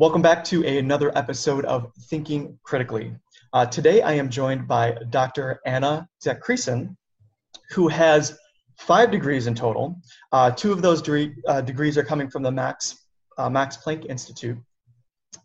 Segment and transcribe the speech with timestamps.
[0.00, 3.14] Welcome back to another episode of Thinking Critically.
[3.52, 5.60] Uh, today I am joined by Dr.
[5.66, 6.96] Anna Zachrissen,
[7.72, 8.38] who has
[8.78, 10.00] five degrees in total.
[10.32, 14.06] Uh, two of those de- uh, degrees are coming from the Max, uh, Max Planck
[14.06, 14.56] Institute,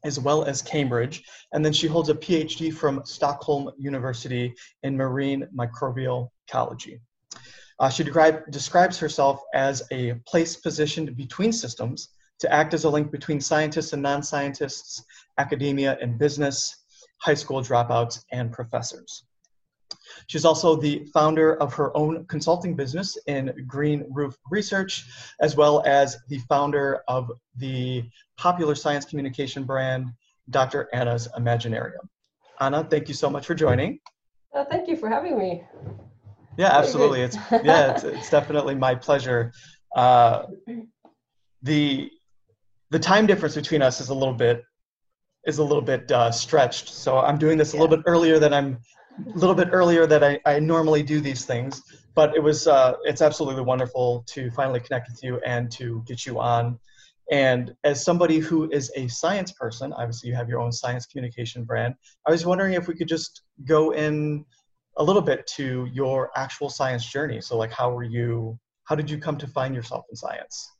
[0.05, 1.25] as well as Cambridge.
[1.51, 7.01] And then she holds a PhD from Stockholm University in marine microbial ecology.
[7.77, 13.11] Uh, she describes herself as a place positioned between systems to act as a link
[13.11, 15.03] between scientists and non scientists,
[15.37, 16.85] academia and business,
[17.21, 19.23] high school dropouts, and professors.
[20.27, 25.05] She's also the founder of her own consulting business in Green Roof Research,
[25.39, 28.03] as well as the founder of the
[28.37, 30.11] popular science communication brand,
[30.49, 30.89] Dr.
[30.93, 32.07] Anna's Imaginarium.
[32.59, 33.99] Anna, thank you so much for joining.
[34.55, 35.63] Uh, thank you for having me.
[36.57, 37.21] Yeah, absolutely.
[37.21, 39.51] It's yeah, it's, it's definitely my pleasure.
[39.95, 40.43] Uh,
[41.61, 42.09] the
[42.91, 44.63] the time difference between us is a little bit
[45.45, 46.89] is a little bit uh, stretched.
[46.89, 48.79] So I'm doing this a little bit earlier than I'm
[49.33, 51.81] a little bit earlier than I, I normally do these things.
[52.15, 56.25] But it was uh, it's absolutely wonderful to finally connect with you and to get
[56.25, 56.79] you on.
[57.31, 61.63] And as somebody who is a science person, obviously you have your own science communication
[61.63, 61.95] brand.
[62.27, 64.45] I was wondering if we could just go in
[64.97, 67.41] a little bit to your actual science journey.
[67.41, 70.74] So like how were you how did you come to find yourself in science?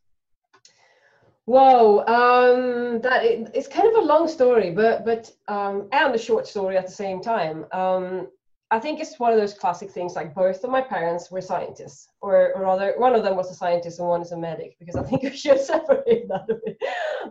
[1.46, 6.48] Whoa, um, that it's kind of a long story, but but um, and a short
[6.48, 7.66] story at the same time.
[7.72, 8.30] Um,
[8.72, 10.16] I think it's one of those classic things.
[10.16, 14.00] Like both of my parents were scientists, or, rather, one of them was a scientist
[14.00, 16.78] and one is a medic, because I think we should separate that a bit.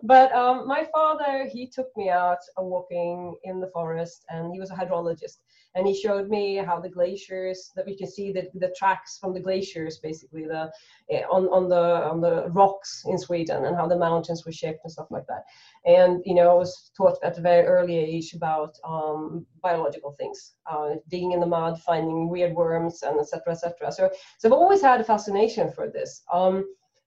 [0.05, 4.70] But um, my father, he took me out walking in the forest, and he was
[4.70, 5.39] a hydrologist.
[5.77, 9.35] And he showed me how the glaciers that we can see the, the tracks from
[9.35, 10.70] the glaciers basically the
[11.11, 14.80] eh, on, on the on the rocks in Sweden and how the mountains were shaped
[14.85, 15.42] and stuff like that.
[15.85, 20.52] And you know I was taught at a very early age about um, biological things
[20.70, 24.83] uh, digging in the mud finding weird worms and etc etc so so I've always
[24.84, 26.64] had a fascination for this um,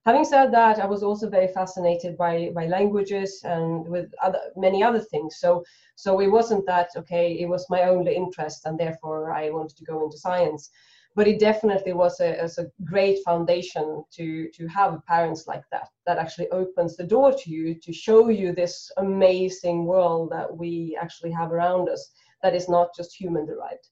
[0.07, 4.81] Having said that, I was also very fascinated by, by languages and with other, many
[4.81, 5.35] other things.
[5.38, 5.65] So,
[5.95, 9.83] so it wasn't that, okay, it was my only interest and therefore I wanted to
[9.83, 10.69] go into science.
[11.13, 16.19] But it definitely was a, a great foundation to, to have parents like that, that
[16.19, 21.31] actually opens the door to you to show you this amazing world that we actually
[21.31, 22.11] have around us
[22.43, 23.89] that is not just human derived.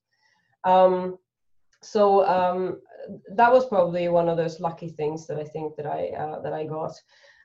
[0.63, 1.17] Um,
[1.81, 2.79] so um,
[3.35, 6.53] that was probably one of those lucky things that I think that I uh, that
[6.53, 6.93] I got.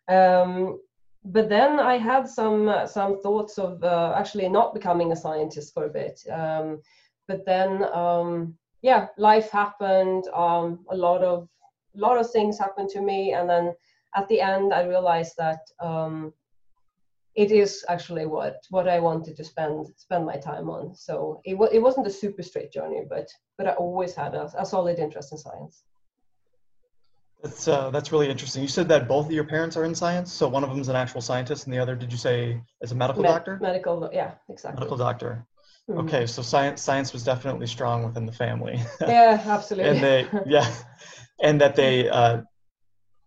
[0.08, 0.80] Um,
[1.24, 5.74] but then I had some uh, some thoughts of uh, actually not becoming a scientist
[5.74, 6.20] for a bit.
[6.30, 6.80] Um,
[7.28, 10.24] but then um, yeah, life happened.
[10.34, 11.48] Um, a lot of
[11.94, 13.74] lot of things happened to me, and then
[14.16, 16.32] at the end I realized that um,
[17.36, 20.94] it is actually what what I wanted to spend spend my time on.
[20.94, 24.66] So it it wasn't a super straight journey, but but I always had a, a
[24.66, 25.84] solid interest in science.
[27.42, 28.62] That's uh, that's really interesting.
[28.62, 30.32] You said that both of your parents are in science.
[30.32, 32.92] So one of them is an actual scientist, and the other, did you say, is
[32.92, 33.58] a medical Med- doctor?
[33.62, 34.80] Medical, yeah, exactly.
[34.80, 35.46] Medical doctor.
[35.88, 36.00] Mm-hmm.
[36.00, 38.78] Okay, so science science was definitely strong within the family.
[39.00, 39.90] yeah, absolutely.
[39.90, 40.70] and they, yeah,
[41.42, 42.42] and that they uh,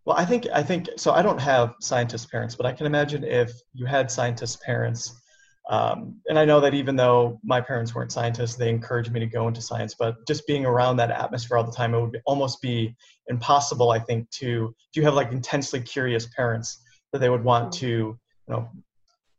[0.05, 1.11] well, I think I think so.
[1.13, 5.19] I don't have scientist parents, but I can imagine if you had scientist parents.
[5.69, 9.25] Um, and I know that even though my parents weren't scientists, they encouraged me to
[9.25, 9.95] go into science.
[9.97, 12.93] But just being around that atmosphere all the time, it would be, almost be
[13.27, 13.91] impossible.
[13.91, 16.81] I think to do you have like intensely curious parents
[17.13, 18.69] that they would want to, you know,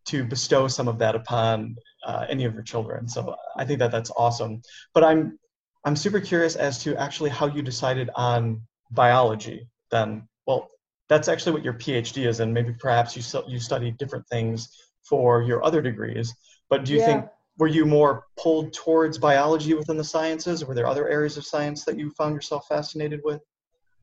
[0.06, 1.76] to bestow some of that upon
[2.06, 3.06] uh, any of your children.
[3.06, 4.62] So I think that that's awesome.
[4.94, 5.38] But I'm
[5.84, 10.70] I'm super curious as to actually how you decided on biology then well,
[11.08, 14.68] that's actually what your PhD is, and maybe perhaps you you study different things
[15.02, 16.34] for your other degrees.
[16.70, 17.06] But do you yeah.
[17.06, 17.26] think
[17.58, 21.44] were you more pulled towards biology within the sciences, or were there other areas of
[21.44, 23.40] science that you found yourself fascinated with?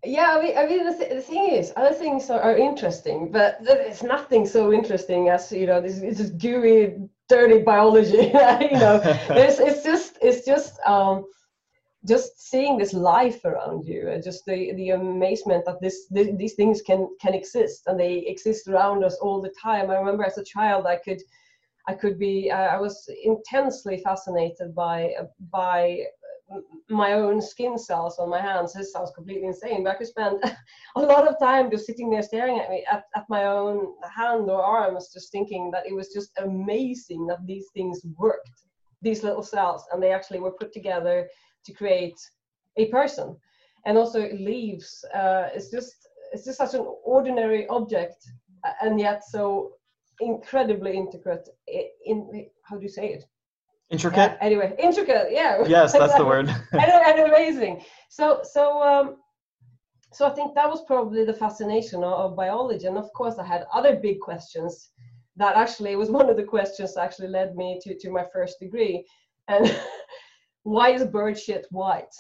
[0.04, 3.32] Yeah, I mean, I mean the, th- the thing is, other things are, are interesting,
[3.32, 6.98] but there's nothing so interesting as you know this, this gooey,
[7.30, 8.18] dirty biology.
[8.18, 11.26] you know, it's, it's just it's just um,
[12.08, 17.08] just seeing this life around you just the the amazement that this, these things can
[17.22, 19.92] can exist and they exist around us all the time.
[19.92, 21.22] I remember as a child i could
[21.88, 25.14] i could be i was intensely fascinated by
[25.52, 26.00] by
[26.90, 28.74] my own skin cells on my hands.
[28.74, 30.44] This sounds completely insane but i could spend
[30.96, 34.50] a lot of time just sitting there staring at me at, at my own hand
[34.50, 38.64] or arms just thinking that it was just amazing that these things worked
[39.04, 41.28] these little cells and they actually were put together
[41.66, 42.20] to create
[42.78, 43.36] a person
[43.86, 45.96] and also leaves uh, it's just
[46.34, 48.26] it's just such an ordinary object
[48.82, 49.74] and yet so
[50.22, 51.50] incredibly intricate.
[52.06, 53.26] In how do you say it?
[53.90, 54.18] Intricate.
[54.18, 55.30] Yeah, anyway, intricate.
[55.32, 55.64] Yeah.
[55.68, 56.48] Yes, that's the word.
[56.72, 57.84] and, and, amazing.
[58.10, 59.18] So so um,
[60.14, 63.46] so I think that was probably the fascination of, of biology, and of course I
[63.46, 64.92] had other big questions.
[65.38, 68.60] That actually was one of the questions that actually led me to to my first
[68.60, 69.06] degree,
[69.48, 69.66] and
[70.64, 72.14] why is bird shit white?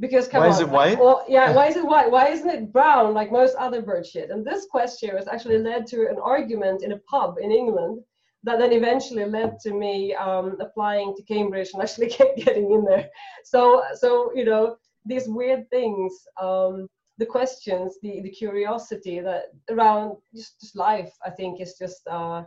[0.00, 0.98] Because come why on, is it white?
[0.98, 2.10] Well, yeah, why is it white?
[2.10, 4.30] Why isn't it brown like most other bird shit?
[4.30, 8.02] And this question was actually led to an argument in a pub in England
[8.42, 13.08] that then eventually led to me um, applying to Cambridge and actually getting in there.
[13.44, 14.76] So, so you know,
[15.06, 16.88] these weird things, um,
[17.18, 22.42] the questions, the the curiosity that around just, just life, I think is just uh,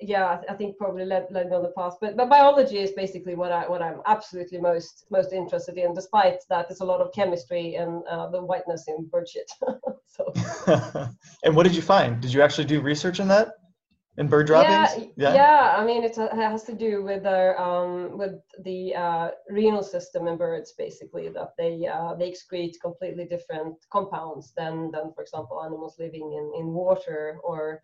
[0.00, 1.94] yeah, I think probably led, led me on the path.
[2.00, 5.94] But but biology is basically what I what I'm absolutely most most interested in.
[5.94, 9.50] Despite that, there's a lot of chemistry and uh, the whiteness in bird shit.
[10.06, 10.32] so.
[11.44, 12.20] and what did you find?
[12.20, 13.52] Did you actually do research in that?
[14.16, 15.08] In bird droppings?
[15.16, 15.34] Yeah, yeah.
[15.34, 20.28] yeah I mean, it has to do with their um, with the uh, renal system
[20.28, 25.62] in birds, basically that they uh, they excrete completely different compounds than than, for example,
[25.64, 27.80] animals living in in water or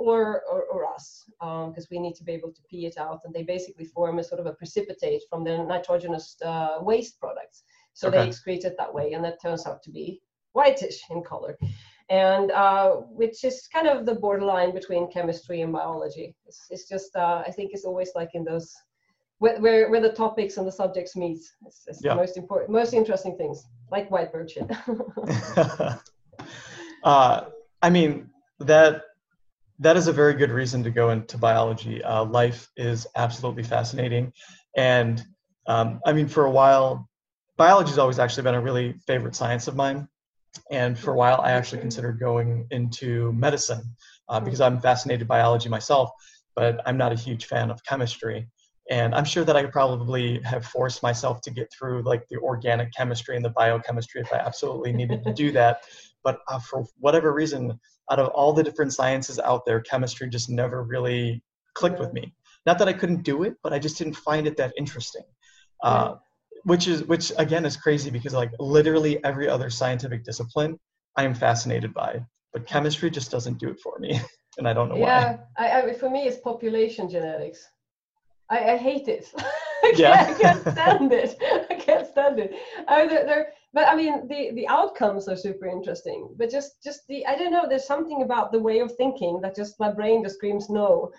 [0.00, 3.20] or, or, or us, because um, we need to be able to pee it out.
[3.24, 7.64] And they basically form a sort of a precipitate from their nitrogenous uh, waste products.
[7.92, 8.18] So okay.
[8.18, 10.22] they excrete it that way, and that turns out to be
[10.54, 11.58] whitish in color.
[12.08, 16.34] And uh, which is kind of the borderline between chemistry and biology.
[16.46, 18.74] It's, it's just, uh, I think it's always like in those,
[19.38, 21.40] where, where, where the topics and the subjects meet.
[21.66, 22.14] It's, it's yeah.
[22.14, 24.64] the most important, most interesting things, like white bird shit.
[27.04, 27.44] uh,
[27.82, 28.30] I mean,
[28.60, 29.02] that
[29.80, 32.04] that is a very good reason to go into biology.
[32.04, 34.32] Uh, life is absolutely fascinating.
[34.76, 35.24] And
[35.66, 37.08] um, I mean, for a while,
[37.56, 40.06] biology has always actually been a really favorite science of mine.
[40.70, 43.82] And for a while, I actually considered going into medicine
[44.28, 46.10] uh, because I'm fascinated by biology myself,
[46.54, 48.48] but I'm not a huge fan of chemistry.
[48.90, 52.38] And I'm sure that I could probably have forced myself to get through like the
[52.38, 55.84] organic chemistry and the biochemistry if I absolutely needed to do that.
[56.24, 57.78] But uh, for whatever reason,
[58.10, 61.42] out of all the different sciences out there, chemistry just never really
[61.74, 62.34] clicked with me.
[62.66, 65.22] Not that I couldn't do it, but I just didn't find it that interesting.
[65.82, 66.16] Uh,
[66.64, 70.78] which is which again is crazy because like literally every other scientific discipline
[71.16, 74.20] I am fascinated by, but chemistry just doesn't do it for me,
[74.58, 75.66] and I don't know yeah, why.
[75.66, 77.66] Yeah, I, for me it's population genetics.
[78.50, 79.32] I, I hate it.
[79.38, 80.24] I, yeah.
[80.24, 81.36] can't, I can't stand it.
[81.70, 82.54] I can't stand it.
[82.88, 86.28] I, they're, they're, but I mean, the the outcomes are super interesting.
[86.36, 87.66] But just just the I don't know.
[87.68, 91.10] There's something about the way of thinking that just my brain just screams no,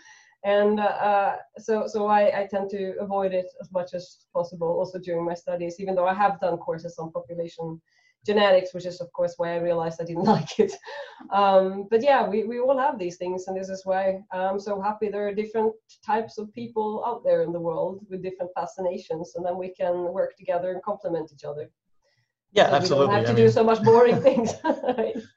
[0.44, 4.68] and uh, uh, so so I, I tend to avoid it as much as possible.
[4.68, 7.81] Also during my studies, even though I have done courses on population
[8.25, 10.74] genetics, which is of course why I realized I didn't like it.
[11.31, 14.81] Um, but yeah, we, we all have these things, and this is why I'm so
[14.81, 15.74] happy there are different
[16.06, 20.12] types of people out there in the world with different fascinations, and then we can
[20.13, 21.69] work together and complement each other.
[22.53, 23.07] Yeah, so absolutely.
[23.07, 24.53] We don't have to I do so much boring things.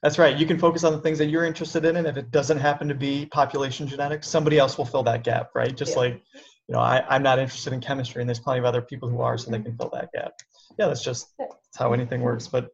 [0.03, 0.37] That's right.
[0.37, 2.89] You can focus on the things that you're interested in, and if it doesn't happen
[2.89, 5.77] to be population genetics, somebody else will fill that gap, right?
[5.77, 5.99] Just yeah.
[5.99, 6.23] like,
[6.69, 9.21] you know, I, I'm not interested in chemistry, and there's plenty of other people who
[9.21, 10.33] are, so they can fill that gap.
[10.79, 12.49] Yeah, that's just that's how anything works.
[12.49, 12.71] But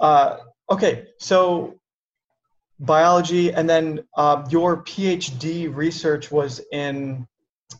[0.00, 0.38] uh,
[0.70, 1.78] okay, so
[2.80, 7.26] biology, and then uh, your PhD research was in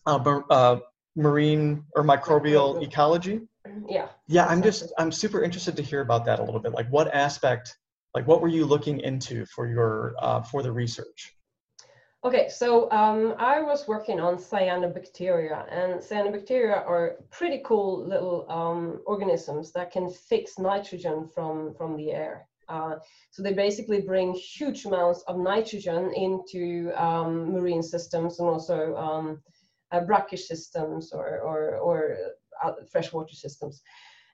[0.05, 0.17] uh,
[0.51, 0.81] uh
[1.17, 3.41] marine or microbial ecology
[3.89, 4.09] yeah.
[4.27, 6.73] Yeah i'm just i'm super interested to hear about that a little bit.
[6.73, 7.77] Like what aspect
[8.15, 11.35] like what were you looking into for your uh, for the research?
[12.25, 19.01] Okay so um, i was working on cyanobacteria and cyanobacteria are pretty cool little um,
[19.07, 22.49] organisms that can fix nitrogen from from the air.
[22.69, 22.97] Uh,
[23.31, 29.41] so they basically bring huge amounts of nitrogen into um, marine systems and also um,
[29.93, 32.17] uh, brackish systems or, or, or
[32.91, 33.83] freshwater systems.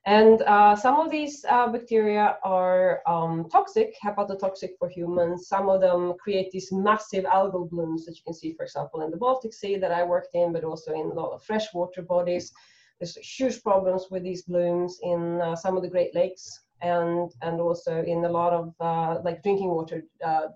[0.04, 5.46] And uh, some of these uh, bacteria are um, toxic, hepatotoxic for humans.
[5.46, 9.12] Some of them create these massive algal blooms that you can see, for example, in
[9.12, 12.52] the Baltic Sea that I worked in, but also in a lot of freshwater bodies.
[12.98, 17.60] There's huge problems with these blooms in uh, some of the Great Lakes and and
[17.60, 20.48] also in a lot of uh, like drinking water uh, uh,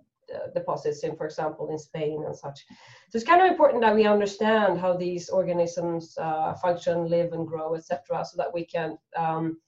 [0.54, 2.64] deposits in, for example, in Spain and such.
[3.08, 7.46] So it's kind of important that we understand how these organisms uh, function, live, and
[7.46, 9.58] grow, etc., so that we can um,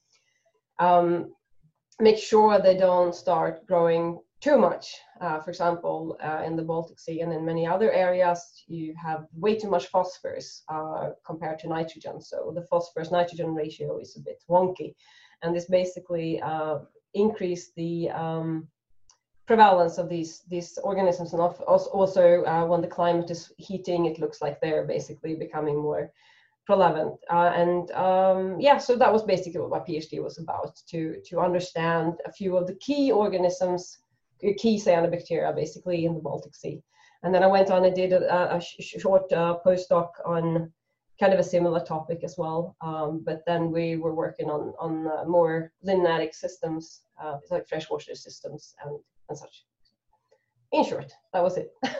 [0.79, 1.33] um,
[1.99, 4.95] make sure they don't start growing too much.
[5.19, 9.25] Uh, for example, uh, in the Baltic Sea and in many other areas, you have
[9.33, 12.21] way too much phosphorus uh, compared to nitrogen.
[12.21, 14.95] So the phosphorus nitrogen ratio is a bit wonky.
[15.43, 16.79] And this basically uh,
[17.13, 18.67] increase the um,
[19.49, 24.41] prevalence of these these organisms and also uh, when the climate is heating it looks
[24.43, 26.11] like they're basically becoming more
[26.67, 31.19] prevalent uh, and um, yeah so that was basically what my phd was about to
[31.25, 33.97] to understand a few of the key organisms
[34.59, 36.79] key cyanobacteria basically in the baltic sea
[37.23, 40.71] and then i went on and did a, a sh- short uh, postdoc on
[41.19, 42.77] kind of a similar topic as well.
[42.79, 48.15] Um, but then we were working on on uh, more limnetic systems, uh, like freshwater
[48.15, 48.93] systems and
[49.29, 49.65] and such.
[50.71, 51.71] In short, that was it.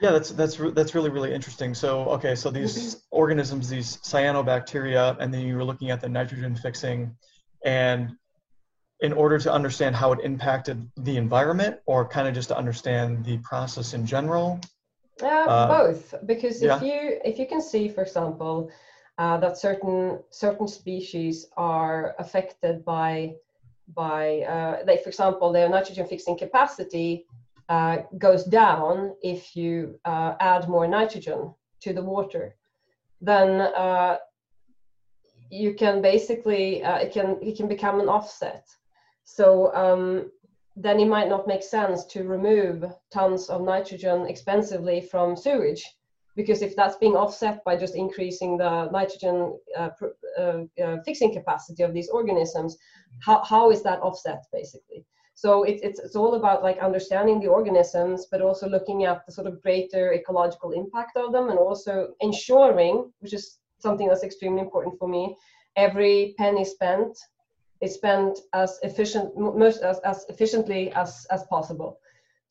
[0.00, 1.72] yeah, that's that's that's really really interesting.
[1.72, 2.98] So okay, so these mm-hmm.
[3.12, 7.16] organisms, these cyanobacteria, and then you were looking at the nitrogen fixing,
[7.64, 8.16] and
[9.00, 13.24] in order to understand how it impacted the environment, or kind of just to understand
[13.24, 14.60] the process in general.
[15.20, 18.70] Uh, uh, both, because if you if you can see, for example,
[19.18, 23.34] uh, that certain certain species are affected by
[23.88, 27.26] by uh, like for example their nitrogen fixing capacity
[27.68, 32.54] uh, goes down if you uh, add more nitrogen to the water,
[33.20, 34.18] then uh,
[35.50, 38.66] you can basically it can it can become an offset.
[39.24, 40.30] So um,
[40.76, 45.84] then it might not make sense to remove tons of nitrogen expensively from sewage
[46.36, 49.90] because if that's being offset by just increasing the nitrogen uh,
[50.38, 52.76] uh, uh, fixing capacity of these organisms,
[53.20, 55.04] how, how is that offset basically?
[55.34, 59.32] So it, it's, it's all about like understanding the organisms, but also looking at the
[59.32, 64.60] sort of greater ecological impact of them and also ensuring, which is something that's extremely
[64.60, 65.36] important for me,
[65.76, 67.16] every penny spent
[67.80, 71.98] is spent as efficient most as, as efficiently as as possible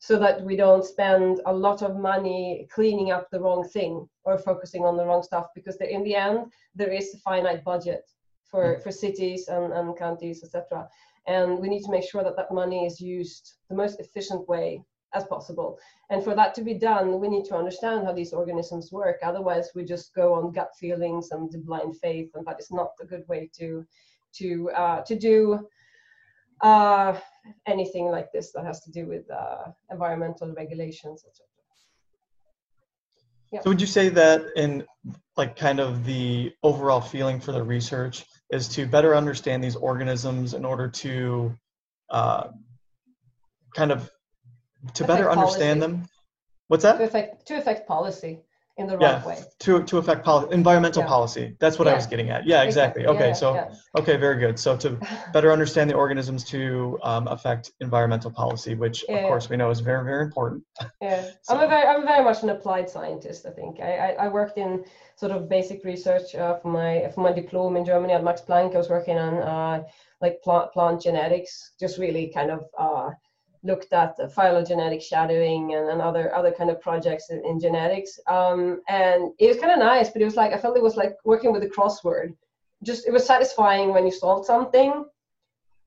[0.02, 4.36] so that we don't spend a lot of money cleaning up the wrong thing or
[4.36, 8.02] focusing on the wrong stuff because in the end there is a finite budget
[8.50, 8.82] for mm.
[8.82, 10.88] for cities and, and counties etc
[11.28, 14.82] and we need to make sure that that money is used the most efficient way
[15.14, 15.78] as possible.
[16.10, 19.18] And for that to be done we need to understand how these organisms work.
[19.22, 23.06] Otherwise we just go on gut feelings and blind faith and that is not a
[23.06, 23.86] good way to
[24.38, 25.68] to uh, to do
[26.62, 27.18] uh,
[27.66, 31.46] anything like this that has to do with uh, environmental regulations, etc.
[33.52, 33.60] Yeah.
[33.60, 34.84] So would you say that in
[35.36, 40.54] like kind of the overall feeling for the research is to better understand these organisms
[40.54, 41.54] in order to
[42.08, 42.48] uh,
[43.74, 44.10] kind of
[44.94, 45.96] to affect better understand policy.
[45.98, 46.08] them?
[46.68, 46.96] What's that?
[46.96, 48.40] To affect to affect policy
[48.82, 49.38] in the yeah, right way.
[49.60, 51.08] To, to affect policy, environmental yeah.
[51.08, 51.56] policy.
[51.58, 51.92] That's what yeah.
[51.92, 52.46] I was getting at.
[52.46, 53.06] Yeah, exactly.
[53.06, 54.58] Okay, so, okay, very good.
[54.58, 54.98] So to
[55.32, 59.80] better understand the organisms to um, affect environmental policy, which of course we know is
[59.80, 60.64] very, very important.
[61.00, 61.54] Yeah, so.
[61.54, 63.80] I'm, a very, I'm very much an applied scientist, I think.
[63.80, 64.84] I, I, I worked in
[65.16, 68.74] sort of basic research uh, for my for my diploma in Germany at Max Planck.
[68.74, 69.82] I was working on uh,
[70.20, 73.10] like plant, plant genetics, just really kind of uh,
[73.64, 78.18] looked at phylogenetic shadowing and, and other other kind of projects in, in genetics.
[78.28, 80.96] Um, and it was kind of nice, but it was like I felt it was
[80.96, 82.34] like working with a crossword.
[82.82, 85.04] Just it was satisfying when you solved something,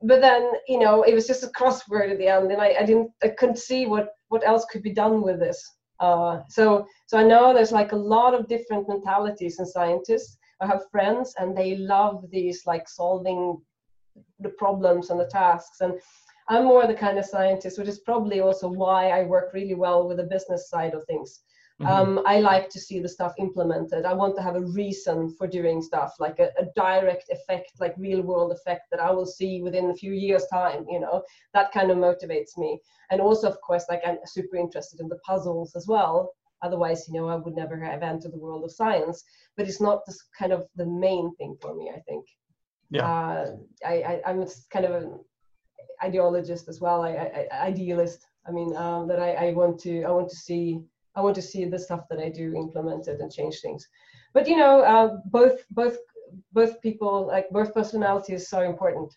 [0.01, 2.85] but then you know it was just a crossword at the end, and I, I
[2.85, 5.75] didn't I couldn't see what what else could be done with this.
[5.99, 10.37] Uh, so so I know there's like a lot of different mentalities in scientists.
[10.61, 13.61] I have friends and they love these like solving
[14.39, 15.99] the problems and the tasks and
[16.47, 20.07] I'm more the kind of scientist, which is probably also why I work really well
[20.07, 21.41] with the business side of things.
[21.81, 21.91] Mm-hmm.
[21.91, 24.05] Um, I like to see the stuff implemented.
[24.05, 27.93] I want to have a reason for doing stuff, like a, a, direct effect, like
[27.97, 30.85] real world effect that I will see within a few years' time.
[30.87, 31.21] You know,
[31.53, 32.79] that kind of motivates me.
[33.11, 36.31] And also, of course, like I'm super interested in the puzzles as well.
[36.61, 39.25] Otherwise, you know, I would never have entered the world of science.
[39.57, 41.91] But it's not this kind of the main thing for me.
[41.93, 42.25] I think.
[42.89, 43.05] Yeah.
[43.05, 45.17] Uh, I, I am kind of a
[46.03, 48.25] ideologist as well, I, I, idealist.
[48.47, 50.81] I mean, um, that I, I want to I want to see
[51.15, 53.87] I want to see the stuff that I do implemented and change things.
[54.33, 55.97] But you know, uh, both both
[56.51, 59.13] both people like both personalities are important.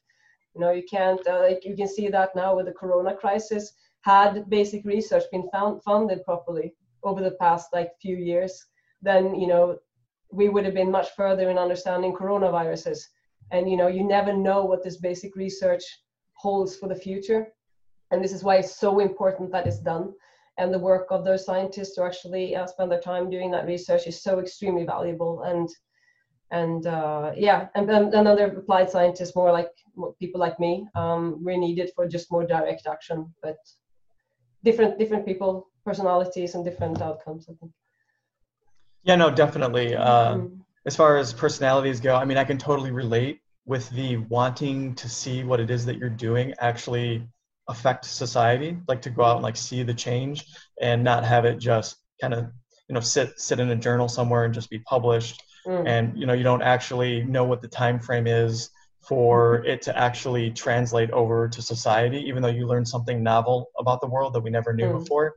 [0.54, 3.72] You know, you can't uh, like you can see that now with the Corona crisis.
[4.02, 8.64] Had basic research been found, funded properly over the past like few years,
[9.02, 9.78] then you know
[10.30, 13.00] we would have been much further in understanding coronaviruses.
[13.50, 15.82] And you know, you never know what this basic research
[16.38, 17.49] holds for the future.
[18.11, 20.12] And this is why it's so important that it's done.
[20.57, 24.07] And the work of those scientists who actually uh, spend their time doing that research
[24.07, 25.42] is so extremely valuable.
[25.42, 25.68] And
[26.50, 29.68] and uh, yeah, and, and other applied scientists, more like
[30.18, 33.33] people like me, um, we're needed for just more direct action.
[33.42, 33.59] But
[34.64, 37.47] different different people, personalities, and different outcomes.
[37.50, 37.73] I think.
[39.02, 39.95] Yeah, no, definitely.
[39.95, 40.61] Uh, mm-hmm.
[40.87, 45.08] As far as personalities go, I mean, I can totally relate with the wanting to
[45.10, 47.22] see what it is that you're doing actually
[47.68, 50.46] affect society, like to go out and like see the change
[50.80, 52.46] and not have it just kind of
[52.88, 55.87] you know sit sit in a journal somewhere and just be published mm.
[55.87, 58.70] and you know you don't actually know what the time frame is
[59.06, 64.00] for it to actually translate over to society even though you learn something novel about
[64.00, 64.98] the world that we never knew mm.
[64.98, 65.34] before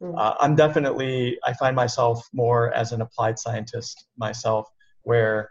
[0.00, 0.16] mm.
[0.16, 4.68] Uh, i'm definitely i find myself more as an applied scientist myself
[5.02, 5.50] where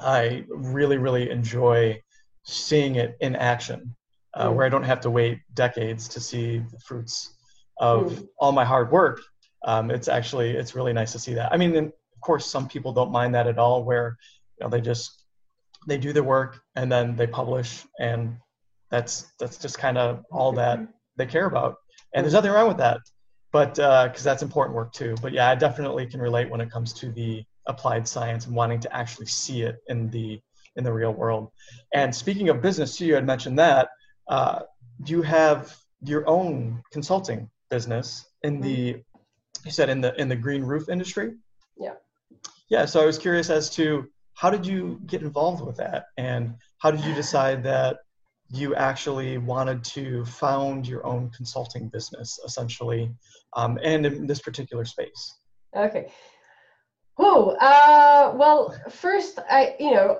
[0.00, 2.00] i really really enjoy
[2.44, 3.94] seeing it in action
[4.34, 4.54] uh, mm.
[4.54, 7.34] where i don't have to wait decades to see the fruits
[7.80, 8.28] of mm.
[8.38, 9.20] all my hard work.
[9.64, 11.52] Um, it's actually it's really nice to see that.
[11.52, 14.16] I mean of course some people don't mind that at all where
[14.58, 15.24] you know they just
[15.88, 18.36] they do their work and then they publish and
[18.90, 20.80] that's that's just kind of all that
[21.16, 21.76] they care about.
[22.14, 23.00] And there's nothing wrong with that
[23.52, 25.16] but because uh, that's important work too.
[25.20, 28.80] But yeah i definitely can relate when it comes to the applied science and wanting
[28.80, 30.40] to actually see it in the
[30.76, 31.50] in the real world.
[31.94, 33.88] And speaking of business too you had mentioned that
[34.28, 34.60] uh,
[35.06, 39.66] you have your own consulting business in the mm-hmm.
[39.66, 41.32] you said in the in the green roof industry?
[41.78, 41.94] Yeah.
[42.68, 46.06] Yeah so i was curious as to how did you get involved with that?
[46.16, 47.98] And how did you decide that
[48.52, 53.10] you actually wanted to found your own consulting business essentially
[53.54, 55.22] um, and in this particular space?
[55.76, 56.10] Okay
[57.22, 60.18] oh uh, well first i you know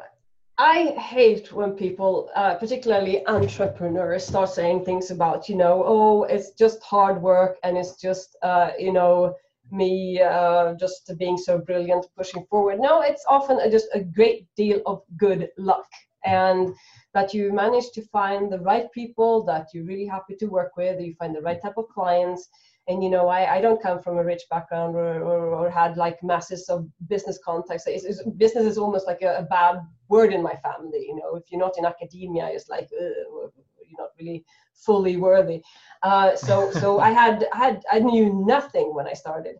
[0.62, 6.50] I hate when people, uh, particularly entrepreneurs, start saying things about, you know, oh, it's
[6.50, 9.34] just hard work and it's just, uh, you know,
[9.70, 12.78] me uh, just being so brilliant pushing forward.
[12.78, 15.88] No, it's often a, just a great deal of good luck
[16.26, 16.74] and
[17.14, 21.00] that you manage to find the right people that you're really happy to work with,
[21.00, 22.50] you find the right type of clients.
[22.88, 25.96] And you know, I, I don't come from a rich background or, or, or had
[25.96, 27.84] like masses of business contacts.
[27.86, 31.04] It's, it's, business is almost like a, a, bad word in my family.
[31.06, 35.62] You know, if you're not in academia, it's like you're not really fully worthy.
[36.02, 39.56] Uh, so so I had had I knew nothing when I started,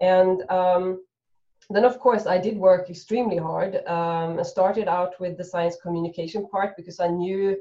[0.00, 1.02] and um,
[1.70, 3.76] then of course I did work extremely hard.
[3.86, 7.56] Um, I started out with the science communication part because I knew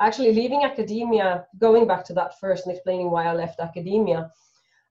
[0.00, 4.30] actually leaving academia, going back to that first and explaining why I left academia.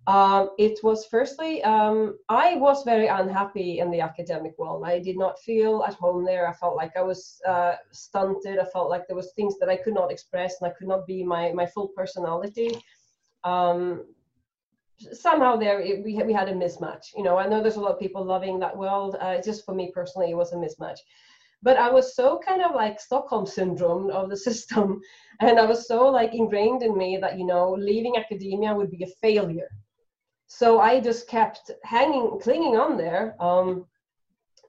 [0.08, 4.84] Um, it was firstly, um, I was very unhappy in the academic world.
[4.86, 6.48] I did not feel at home there.
[6.48, 8.60] I felt like I was uh, stunted.
[8.60, 11.06] I felt like there was things that I could not express and I could not
[11.06, 12.82] be my, my full personality.
[13.43, 14.06] Um,
[15.13, 17.08] somehow there it, we, we had a mismatch.
[17.15, 19.15] You know, I know there's a lot of people loving that world.
[19.19, 21.00] Uh, just for me personally, it was a mismatch.
[21.62, 25.02] But I was so kind of like Stockholm syndrome of the system.
[25.39, 29.04] And I was so like ingrained in me that, you know, leaving academia would be
[29.04, 29.69] a failure
[30.50, 33.86] so I just kept hanging, clinging on there, um,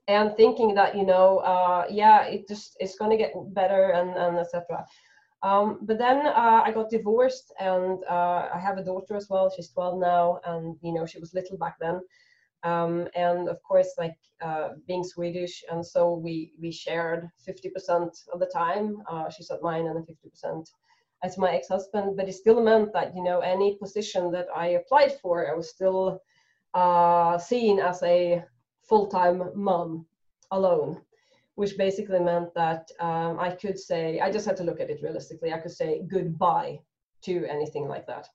[0.08, 4.38] and thinking that you know, uh, yeah, it just it's gonna get better and and
[4.38, 4.84] etc.
[5.42, 9.50] Um, but then uh, I got divorced, and uh, I have a daughter as well.
[9.50, 12.00] She's 12 now, and you know she was little back then.
[12.62, 18.40] Um, and of course, like uh, being Swedish, and so we we shared 50% of
[18.40, 19.02] the time.
[19.10, 20.66] Uh, she's at mine, and then 50%
[21.22, 25.12] as my ex-husband, but it still meant that you know any position that I applied
[25.20, 26.20] for, I was still
[26.74, 28.44] uh, seen as a
[28.88, 30.06] full-time mom
[30.50, 31.00] alone,
[31.54, 35.02] which basically meant that um, I could say I just had to look at it
[35.02, 35.52] realistically.
[35.52, 36.80] I could say goodbye
[37.22, 38.28] to anything like that.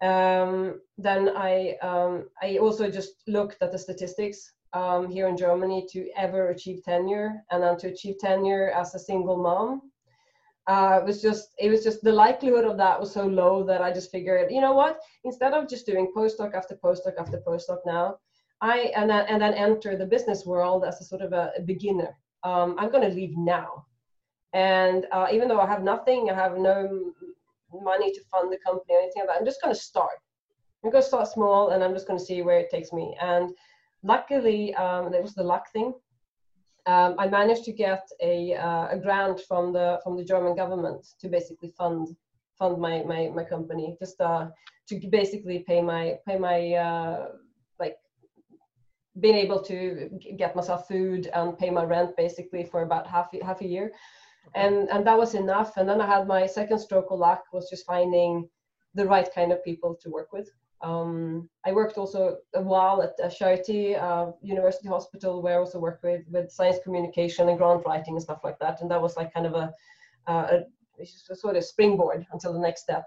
[0.00, 5.86] Um, then I um, I also just looked at the statistics um, here in Germany
[5.92, 9.90] to ever achieve tenure, and then to achieve tenure as a single mom
[10.68, 13.80] uh, it was just it was just the likelihood of that was so low that
[13.80, 15.00] I just figured, you know what?
[15.24, 18.16] Instead of just doing postdoc after postdoc after postdoc now,
[18.60, 21.62] I and then, and then enter the business world as a sort of a, a
[21.62, 22.14] beginner.
[22.44, 23.86] Um, I'm going to leave now,
[24.52, 27.12] and uh, even though I have nothing, I have no
[27.72, 29.38] money to fund the company or anything like that.
[29.38, 30.18] I'm just going to start.
[30.84, 33.16] I'm going to start small, and I'm just going to see where it takes me.
[33.20, 33.50] And
[34.02, 35.92] luckily, um, it was the luck thing
[36.88, 41.06] um, I managed to get a, uh, a grant from the from the German government
[41.20, 42.08] to basically fund
[42.58, 44.46] fund my my, my company just uh,
[44.88, 47.28] to basically pay my pay my uh,
[47.78, 47.96] like
[49.20, 53.60] being able to get myself food and pay my rent basically for about half half
[53.60, 53.92] a year
[54.54, 57.68] and and that was enough and then i had my second stroke of luck was
[57.70, 58.48] just finding
[58.94, 60.48] the right kind of people to work with
[60.80, 65.78] um, I worked also a while at a Charité uh, university hospital where I also
[65.78, 68.80] worked with, with science communication and grant writing and stuff like that.
[68.80, 69.72] And that was like kind of a,
[70.28, 70.58] uh,
[71.00, 73.06] a, a sort of springboard until the next step.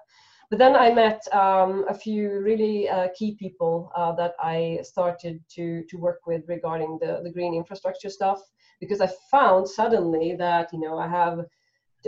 [0.49, 5.39] But then I met um, a few really uh, key people uh, that I started
[5.51, 8.41] to, to work with regarding the, the green infrastructure stuff
[8.81, 11.39] because I found suddenly that, you know, I have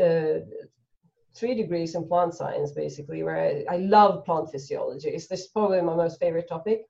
[0.01, 0.39] uh,
[1.35, 3.37] three degrees in plant science, basically, where
[3.69, 5.09] I, I love plant physiology.
[5.09, 6.81] It's this is probably my most favorite topic.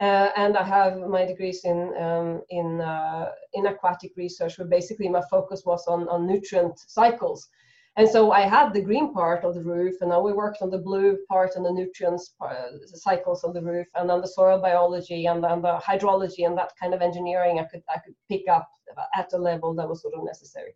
[0.00, 5.08] Uh, and I have my degrees in um, in uh, in aquatic research, where basically
[5.08, 7.48] my focus was on on nutrient cycles.
[8.00, 10.70] And so I had the green part of the roof, and then we worked on
[10.70, 14.58] the blue part and the nutrients uh, cycles of the roof, and then the soil
[14.58, 18.48] biology and then the hydrology and that kind of engineering I could I could pick
[18.48, 18.70] up
[19.14, 20.72] at a level that was sort of necessary.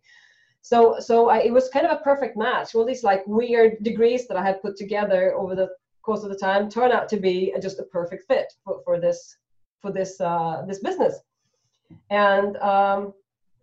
[0.61, 2.75] So so I, it was kind of a perfect match.
[2.75, 5.69] All these like weird degrees that I had put together over the
[6.03, 9.37] course of the time turn out to be just a perfect fit for, for this
[9.81, 11.15] for this uh, this business.
[12.11, 13.15] And um,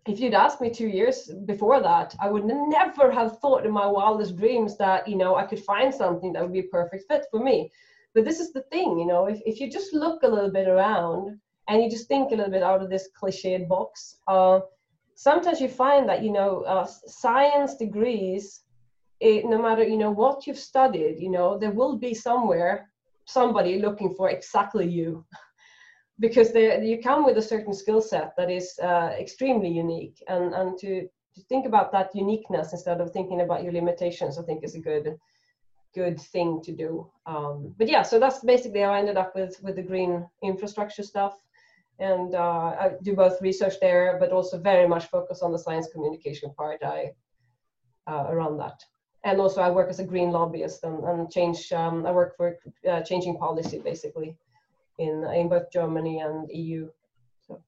[0.07, 3.85] if you'd asked me two years before that, I would never have thought in my
[3.85, 7.25] wildest dreams that you know I could find something that would be a perfect fit
[7.31, 7.71] for me.
[8.13, 10.67] But this is the thing, you know, if, if you just look a little bit
[10.67, 14.59] around and you just think a little bit out of this cliched box, uh,
[15.15, 18.61] sometimes you find that you know uh, science degrees
[19.19, 22.89] it, no matter you know what you've studied you know there will be somewhere
[23.25, 25.25] somebody looking for exactly you
[26.19, 30.23] because you come with a certain skill set that is uh, extremely unique.
[30.27, 34.43] And and to, to think about that uniqueness instead of thinking about your limitations i
[34.43, 35.17] think is a good
[35.95, 37.09] good thing to do.
[37.25, 41.03] Um, but yeah so that's basically how i ended up with with the green infrastructure
[41.03, 41.33] stuff.
[41.99, 45.87] And uh, i do both research there but also very much focus on the science
[45.91, 46.83] communication part.
[46.83, 47.13] I
[48.05, 48.83] uh, around that.
[49.23, 51.71] And also I work as a green lobbyist and, and change.
[51.71, 52.57] Um, I work for
[52.89, 54.35] uh, changing policy basically
[54.99, 56.89] in in both Germany and EU.
[57.47, 57.61] So.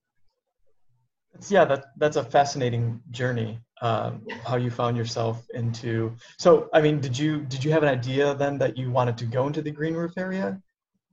[1.48, 3.60] Yeah, that that's a fascinating journey.
[3.82, 6.16] Um, how you found yourself into.
[6.38, 9.26] So, I mean, did you did you have an idea then that you wanted to
[9.26, 10.60] go into the green roof area?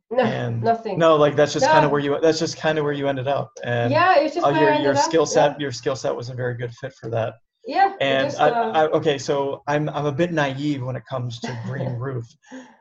[0.09, 0.99] No, and nothing.
[0.99, 1.71] No, like that's just no.
[1.71, 3.51] kind of where you that's just kind of where you ended up.
[3.63, 5.57] And yeah, it's just uh, your your skill set yeah.
[5.59, 7.35] your skill set was a very good fit for that.
[7.65, 7.93] Yeah.
[8.01, 11.39] And just, uh, I, I, okay, so I'm I'm a bit naive when it comes
[11.41, 12.25] to green roof.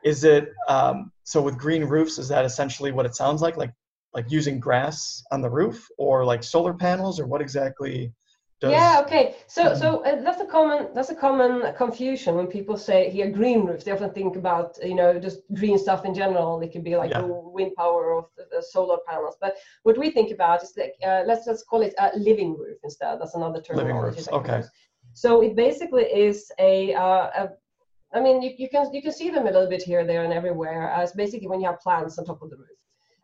[0.03, 2.17] Is it um, so with green roofs?
[2.17, 3.55] Is that essentially what it sounds like?
[3.55, 3.73] Like
[4.13, 8.11] like using grass on the roof, or like solar panels, or what exactly?
[8.63, 9.01] Does, yeah.
[9.03, 9.35] Okay.
[9.47, 13.65] So so uh, that's a common that's a common confusion when people say here green
[13.65, 13.83] roofs.
[13.83, 16.61] They often think about you know just green stuff in general.
[16.61, 17.25] It could be like yeah.
[17.57, 19.35] wind power or the, the, solar panels.
[19.41, 22.77] But what we think about is like uh, let's let's call it a living roof
[22.85, 23.19] instead.
[23.19, 23.75] That's another term.
[23.75, 24.29] Living roofs.
[24.29, 24.63] Okay.
[25.11, 27.49] So it basically is a, uh, a
[28.15, 30.31] I mean, you, you, can you can see them a little bit here, there, and
[30.31, 30.89] everywhere.
[30.89, 32.79] As basically when you have plants on top of the roof.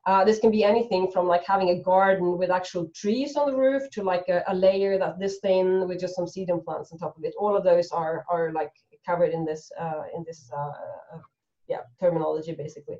[0.10, 3.56] Uh, this can be anything from like having a garden with actual trees on the
[3.56, 6.98] roof to like a, a layer that this thin with just some sedum plants on
[6.98, 7.36] top of it.
[7.38, 8.72] All of those are are like
[9.06, 10.74] covered in this uh, in this uh,
[11.14, 11.20] uh
[11.68, 12.98] yeah terminology basically.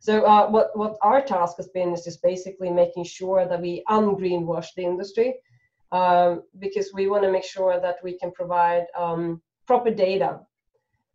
[0.00, 3.82] So uh, what what our task has been is just basically making sure that we
[3.88, 5.36] ungreenwash the industry
[5.92, 10.40] um, because we want to make sure that we can provide um, proper data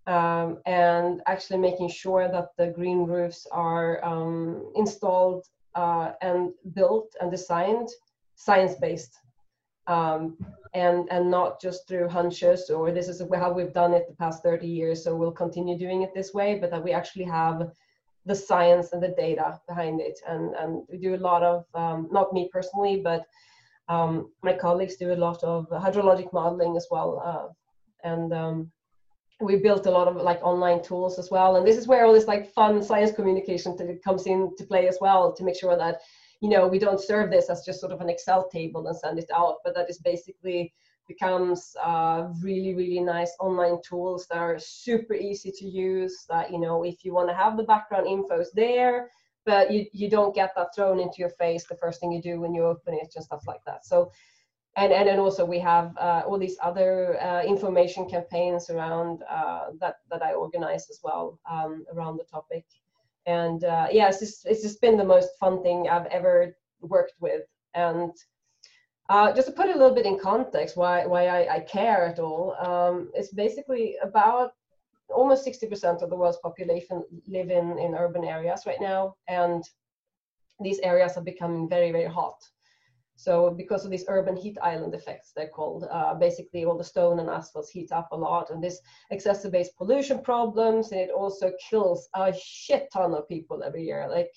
[0.08, 7.16] um, and actually making sure that the green roofs are um, installed uh, and built
[7.22, 7.90] and designed
[8.36, 9.18] science-based
[9.88, 10.38] um,
[10.74, 14.44] and and not just through hunches or this is how we've done it the past
[14.44, 17.72] 30 years so we'll continue doing it this way but that we actually have
[18.26, 20.20] the science and the data behind it.
[20.28, 23.26] And and we do a lot of um, not me personally but
[23.88, 28.72] um, my colleagues do a lot of hydrologic modeling as well, uh, and um,
[29.42, 31.58] we built a lot of like online tools as well.
[31.58, 35.34] And this is where all this like fun science communication comes into play as well
[35.34, 36.02] to make sure that
[36.42, 39.20] you know we don't serve this as just sort of an Excel table and send
[39.20, 40.74] it out, but that is basically
[41.08, 46.60] becomes uh, really really nice online tools that are super easy to use that you
[46.60, 49.10] know if you want to have the background infos there
[49.46, 52.40] but you, you don't get that thrown into your face the first thing you do
[52.40, 54.12] when you open it and stuff like that so
[54.76, 59.98] and and also we have uh, all these other uh, information campaigns around uh, that
[60.10, 62.66] that I organize as well um, around the topic.
[63.28, 67.16] And uh, yeah it's just it's just been the most fun thing I've ever worked
[67.20, 67.44] with.
[67.74, 68.12] And
[69.10, 72.20] uh, just to put a little bit in context why why I, I care at
[72.20, 74.52] all um, it's basically about
[75.10, 79.64] almost 60% of the world's population live in, in urban areas right now, and
[80.60, 82.38] these areas are becoming very, very hot.
[83.16, 87.20] So because of these urban heat island effects, they're called, uh, basically all the stone
[87.20, 92.10] and asphalt heat up a lot, and this exacerbates pollution problems, and it also kills
[92.14, 94.08] a shit ton of people every year.
[94.10, 94.34] Like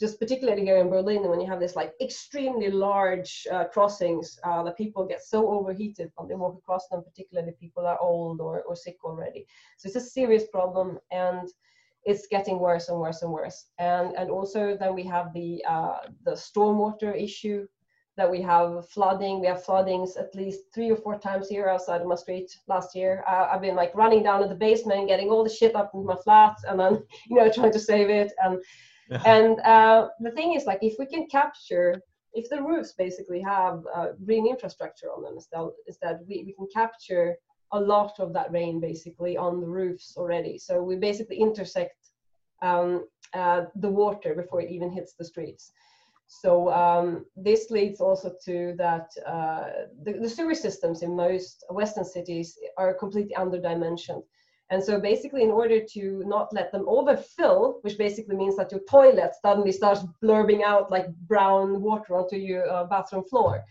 [0.00, 4.62] just particularly here in Berlin, when you have this like extremely large uh, crossings, uh,
[4.62, 8.62] that people get so overheated when they walk across them, particularly people are old or,
[8.62, 9.46] or sick already.
[9.76, 11.48] So it's a serious problem and
[12.04, 13.66] it's getting worse and worse and worse.
[13.78, 17.66] And, and also then we have the, uh, the stormwater issue
[18.16, 19.40] that we have flooding.
[19.40, 22.94] We have floodings at least three or four times here outside of my street last
[22.94, 23.24] year.
[23.28, 26.04] Uh, I've been like running down to the basement, getting all the shit up in
[26.04, 28.32] my flat, and then you know trying to save it.
[28.42, 28.62] And
[29.10, 29.22] yeah.
[29.26, 32.00] and uh, the thing is like if we can capture,
[32.34, 36.68] if the roofs basically have uh, green infrastructure on them, instead, instead we, we can
[36.72, 37.36] capture
[37.74, 40.56] a lot of that rain basically on the roofs already.
[40.58, 41.98] So we basically intersect
[42.62, 45.72] um, uh, the water before it even hits the streets.
[46.26, 52.04] So um, this leads also to that uh, the, the, sewer systems in most Western
[52.04, 54.22] cities are completely underdimensioned.
[54.70, 58.80] And so basically in order to not let them overfill, which basically means that your
[58.88, 63.62] toilet suddenly starts blurbing out like brown water onto your uh, bathroom floor,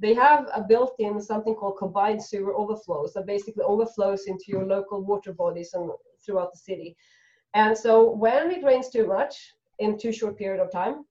[0.00, 5.04] they have a built-in something called combined sewer overflows that basically overflows into your local
[5.04, 5.90] water bodies and
[6.24, 6.96] throughout the city.
[7.54, 11.04] And so when it rains too much in too short period of time,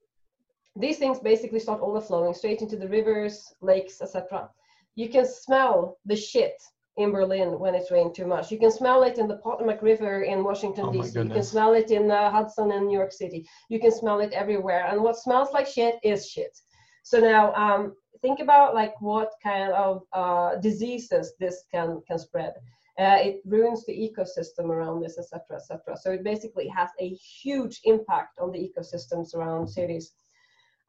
[0.76, 4.50] these things basically start overflowing straight into the rivers, lakes, etc.
[4.96, 6.56] You can smell the shit
[6.98, 8.52] in Berlin when it's rained too much.
[8.52, 11.20] You can smell it in the Potomac River in Washington oh D.C.
[11.20, 13.48] You can smell it in uh, Hudson in New York City.
[13.70, 14.86] You can smell it everywhere.
[14.88, 16.58] And what smells like shit is shit.
[17.04, 22.54] So now um, think about like what kind of uh, diseases this can can spread.
[22.98, 25.96] Uh, it ruins the ecosystem around this, etc., etc.
[25.96, 30.12] So it basically has a huge impact on the ecosystems around cities,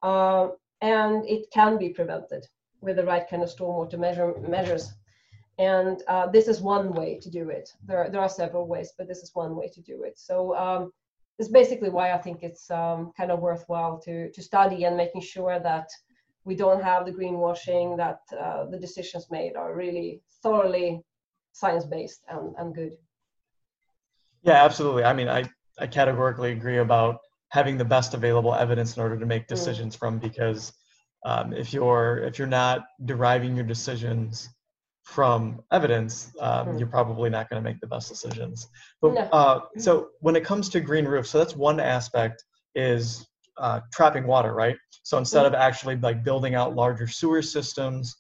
[0.02, 0.48] uh,
[0.80, 2.46] and it can be prevented
[2.80, 4.92] with the right kind of stormwater measure, measures.
[5.58, 7.70] And uh, this is one way to do it.
[7.86, 10.18] There, there are several ways, but this is one way to do it.
[10.18, 10.92] So um,
[11.40, 15.22] it's basically why I think it's um, kind of worthwhile to to study and making
[15.22, 15.88] sure that
[16.44, 21.00] we don't have the greenwashing, that uh, the decisions made are really thoroughly
[21.52, 22.92] science-based and, and good.
[24.42, 25.04] Yeah, absolutely.
[25.04, 25.44] I mean, I,
[25.78, 29.48] I categorically agree about having the best available evidence in order to make mm.
[29.48, 29.98] decisions mm.
[29.98, 30.72] from because
[31.24, 34.50] um, if you're if you're not deriving your decisions
[35.04, 36.78] from evidence, um, mm.
[36.78, 38.68] you're probably not going to make the best decisions.
[39.00, 39.20] But no.
[39.32, 43.26] uh, so when it comes to green roofs, so that's one aspect is
[43.58, 44.76] uh, trapping water, right?
[45.02, 48.16] So instead of actually like building out larger sewer systems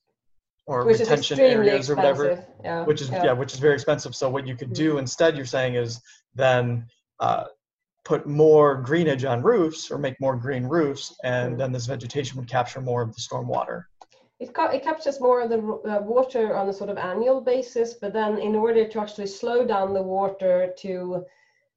[0.66, 1.92] or which retention areas expensive.
[1.92, 2.84] or whatever, yeah.
[2.84, 3.24] which is yeah.
[3.24, 3.32] yeah.
[3.32, 4.14] which is very expensive.
[4.14, 5.00] So what you could do mm-hmm.
[5.00, 6.00] instead, you're saying, is
[6.34, 6.86] then
[7.18, 7.44] uh,
[8.04, 11.58] put more greenage on roofs or make more green roofs, and mm.
[11.58, 13.88] then this vegetation would capture more of the storm water.
[14.40, 17.92] It, ca- it captures more of the uh, water on a sort of annual basis,
[17.94, 21.26] but then in order to actually slow down the water to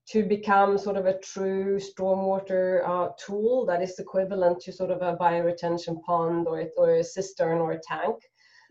[0.05, 5.01] to become sort of a true stormwater uh, tool that is equivalent to sort of
[5.01, 8.17] a bioretention pond or, or a cistern or a tank.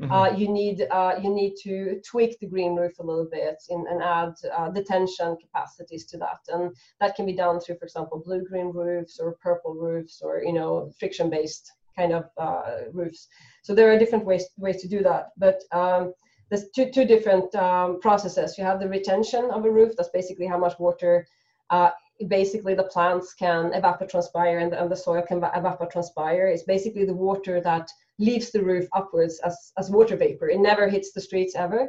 [0.01, 0.13] Mm-hmm.
[0.13, 3.85] Uh, you need uh, you need to tweak the green roof a little bit in,
[3.91, 8.23] and add uh, detention capacities to that, and that can be done through, for example,
[8.25, 13.29] blue green roofs or purple roofs or you know friction based kind of uh, roofs.
[13.63, 16.13] So there are different ways ways to do that, but um,
[16.53, 18.59] there's two, two different um, processes.
[18.59, 21.27] You have the retention of a roof, that's basically how much water
[21.71, 21.91] uh,
[22.29, 26.53] basically the plants can evapotranspire and the, and the soil can evapotranspire.
[26.53, 30.51] It's basically the water that leaves the roof upwards as, as water vapor.
[30.51, 31.89] It never hits the streets ever.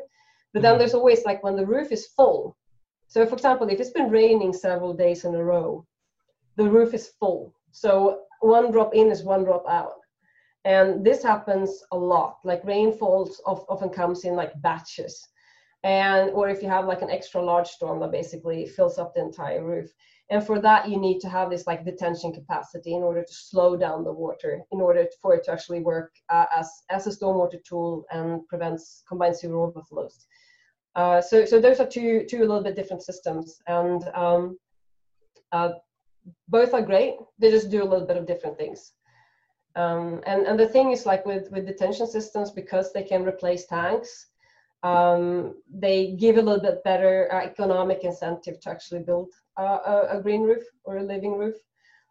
[0.54, 0.80] But then mm-hmm.
[0.80, 2.56] there's always like when the roof is full.
[3.08, 5.86] So for example, if it's been raining several days in a row,
[6.56, 7.54] the roof is full.
[7.74, 9.96] So one drop in is one drop out.
[10.64, 15.28] And this happens a lot like rainfalls of, often comes in like batches.
[15.84, 19.22] And or if you have like an extra large storm that basically fills up the
[19.22, 19.92] entire roof.
[20.30, 23.76] And for that you need to have this like detention capacity in order to slow
[23.76, 27.62] down the water in order for it to actually work uh, as as a stormwater
[27.66, 30.26] tool and prevents combined sewer overflows.
[30.96, 33.60] Uh, so so those are two two a little bit different systems.
[33.68, 34.58] And um,
[35.52, 35.72] uh,
[36.48, 38.94] both are great they just do a little bit of different things
[39.76, 43.66] um, and, and the thing is like with, with detention systems, because they can replace
[43.66, 44.28] tanks,
[44.84, 50.18] um, they give a little bit better uh, economic incentive to actually build uh, a,
[50.18, 51.56] a, green roof or a living roof.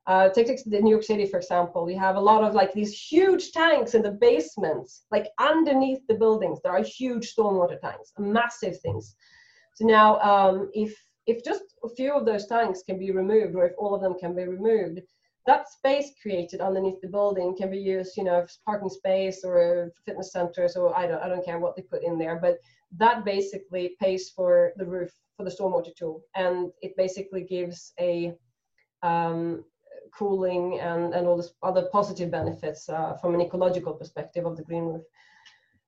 [0.07, 3.53] Uh, take, New York City, for example, we have a lot of like these huge
[3.53, 6.59] tanks in the basements, like underneath the buildings.
[6.65, 9.15] There are huge stormwater tanks, massive things.
[9.75, 13.67] So now, um, if if just a few of those tanks can be removed, or
[13.67, 15.01] if all of them can be removed,
[15.47, 20.33] that space created underneath the building can be used, you know, parking space or fitness
[20.33, 22.59] centers or I don't, I don't care what they put in there, but
[22.99, 28.35] that basically pays for the roof for the stormwater tool, and it basically gives a
[29.03, 29.65] um,
[30.15, 34.63] cooling and and all this other positive benefits uh, from an ecological perspective of the
[34.63, 35.03] green roof.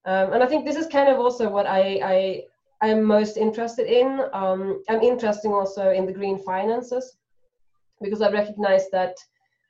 [0.07, 2.43] Um, and I think this is kind of also what I, I
[2.83, 4.21] I'm most interested in.
[4.33, 7.17] Um, I'm interested also in the green finances
[8.03, 9.17] because I recognize that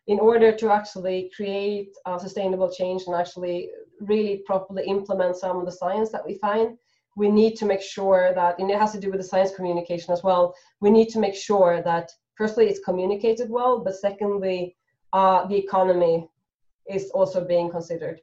[0.06, 5.64] in order to actually create uh, sustainable change and actually really properly implement some of
[5.64, 6.76] the science that we find,
[7.16, 10.12] we need to make sure that, and it has to do with the science communication
[10.12, 14.76] as well, we need to make sure that firstly it's communicated well, but secondly,
[15.12, 16.28] uh, the economy
[16.90, 18.20] is also being considered.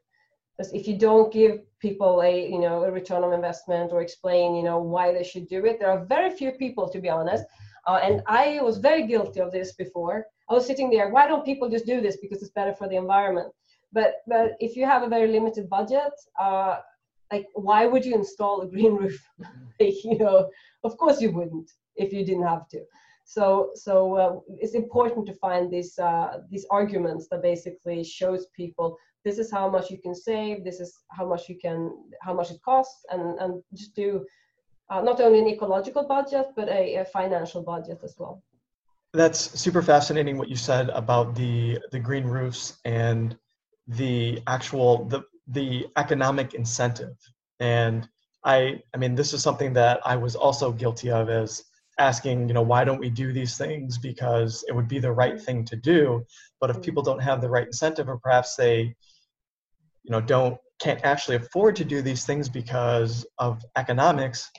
[0.58, 4.56] Because if you don't give people a you know a return on investment or explain
[4.56, 7.44] you know why they should do it, there are very few people to be honest.
[7.88, 10.28] Uh, and I was very guilty of this before.
[10.50, 12.96] I was sitting there, why don't people just do this because it's better for the
[12.96, 13.52] environment?
[13.92, 16.80] But but if you have a very limited budget, uh,
[17.32, 19.20] like why would you install a green roof?
[19.80, 20.50] you know,
[20.84, 22.82] of course you wouldn't if you didn't have to.
[23.26, 28.98] So so uh, it's important to find these uh, these arguments that basically shows people
[29.23, 32.51] this is how much you can save, this is how much you can how much
[32.51, 34.25] it costs, and and just do
[34.89, 38.43] uh, not only an ecological budget but a, a financial budget as well.
[39.13, 43.38] That's super fascinating what you said about the the green roofs and
[43.88, 47.17] the actual the the economic incentive.
[47.60, 48.07] And
[48.43, 51.63] I I mean this is something that I was also guilty of as
[52.01, 55.39] asking, you know, why don't we do these things because it would be the right
[55.39, 56.25] thing to do.
[56.60, 56.84] But if mm.
[56.84, 58.95] people don't have the right incentive or perhaps they,
[60.04, 64.50] you know, don't can't actually afford to do these things because of economics,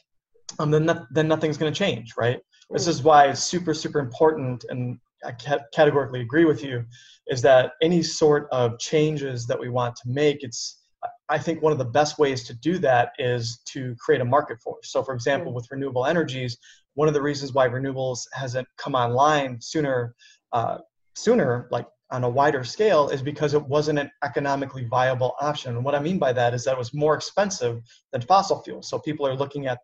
[0.58, 2.40] um, then then nothing's going to change, right?
[2.70, 5.32] This is why it's super, super important, and I
[5.74, 6.84] categorically agree with you,
[7.28, 10.82] is that any sort of changes that we want to make, it's
[11.28, 14.58] I think one of the best ways to do that is to create a market
[14.62, 14.76] for.
[14.82, 16.58] So, for example, with renewable energies,
[16.94, 20.14] one of the reasons why renewables hasn't come online sooner,
[20.52, 20.78] uh,
[21.16, 25.74] sooner, like on a wider scale, is because it wasn't an economically viable option.
[25.74, 28.88] And what I mean by that is that it was more expensive than fossil fuels.
[28.88, 29.78] So people are looking at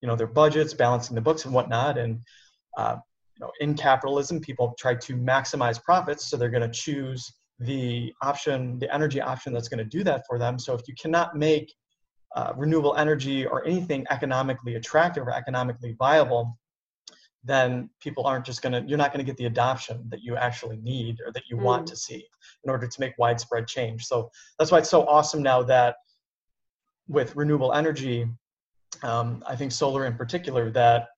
[0.00, 1.96] you know their budgets, balancing the books and whatnot.
[1.98, 2.20] And
[2.76, 2.96] uh,
[3.34, 8.12] you know, in capitalism, people try to maximize profits, so they're going to choose the
[8.22, 10.58] option, the energy option that's going to do that for them.
[10.58, 11.72] So if you cannot make
[12.36, 16.58] uh, renewable energy or anything economically attractive or economically viable,
[17.44, 20.36] then people aren't just going to, you're not going to get the adoption that you
[20.36, 21.62] actually need or that you mm.
[21.62, 22.26] want to see
[22.64, 24.06] in order to make widespread change.
[24.06, 25.96] So that's why it's so awesome now that
[27.06, 28.26] with renewable energy,
[29.02, 31.08] um, I think solar in particular, that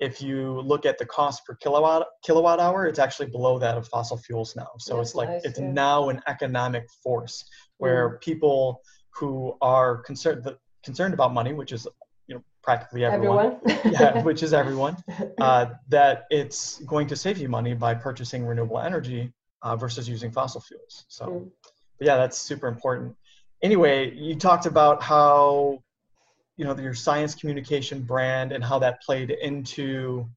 [0.00, 3.86] if you look at the cost per kilowatt kilowatt hour, it's actually below that of
[3.86, 4.70] fossil fuels now.
[4.78, 5.70] So That's it's like nice, it's yeah.
[5.70, 7.44] now an economic force
[7.76, 8.20] where mm.
[8.20, 8.80] people
[9.14, 10.48] who are concerned
[10.82, 11.86] concerned about money, which is
[12.30, 13.92] you know practically everyone, everyone.
[14.00, 14.96] yeah, which is everyone,
[15.40, 20.30] uh, that it's going to save you money by purchasing renewable energy uh, versus using
[20.30, 21.04] fossil fuels.
[21.08, 21.50] So, mm.
[22.00, 23.16] yeah, that's super important.
[23.62, 25.82] Anyway, you talked about how
[26.56, 30.28] you know your science communication brand and how that played into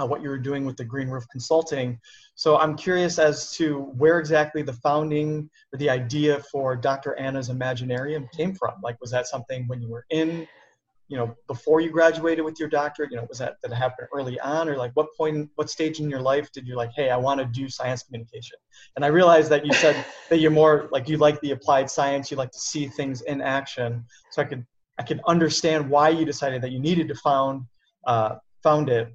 [0.00, 1.98] uh, what you were doing with the Green Roof Consulting.
[2.34, 7.14] So I'm curious as to where exactly the founding or the idea for Dr.
[7.16, 8.74] Anna's Imaginarium came from.
[8.82, 10.46] Like, was that something when you were in,
[11.10, 13.10] you know, before you graduated with your doctorate?
[13.10, 16.08] You know, was that that happened early on, or like what point, what stage in
[16.08, 18.56] your life did you like, hey, I want to do science communication?
[18.94, 22.30] And I realized that you said that you're more like you like the applied science,
[22.30, 24.04] you like to see things in action.
[24.30, 24.64] So I could
[25.00, 27.64] I can understand why you decided that you needed to found
[28.06, 29.12] uh, found it.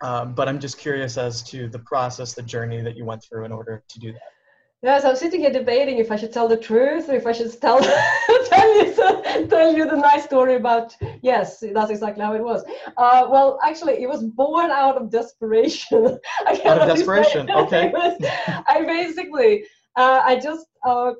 [0.00, 3.46] Um, but I'm just curious as to the process, the journey that you went through
[3.46, 4.35] in order to do that.
[4.82, 7.50] Yes, I'm sitting here debating if I should tell the truth or if I should
[7.60, 7.80] tell
[8.50, 10.94] tell you tell you the nice story about.
[11.22, 12.62] Yes, that's exactly how it was.
[12.96, 16.18] Uh, well, actually, it was born out of desperation.
[16.46, 17.92] I out of desperation, okay.
[18.68, 19.64] I basically,
[19.96, 21.12] uh, I just uh,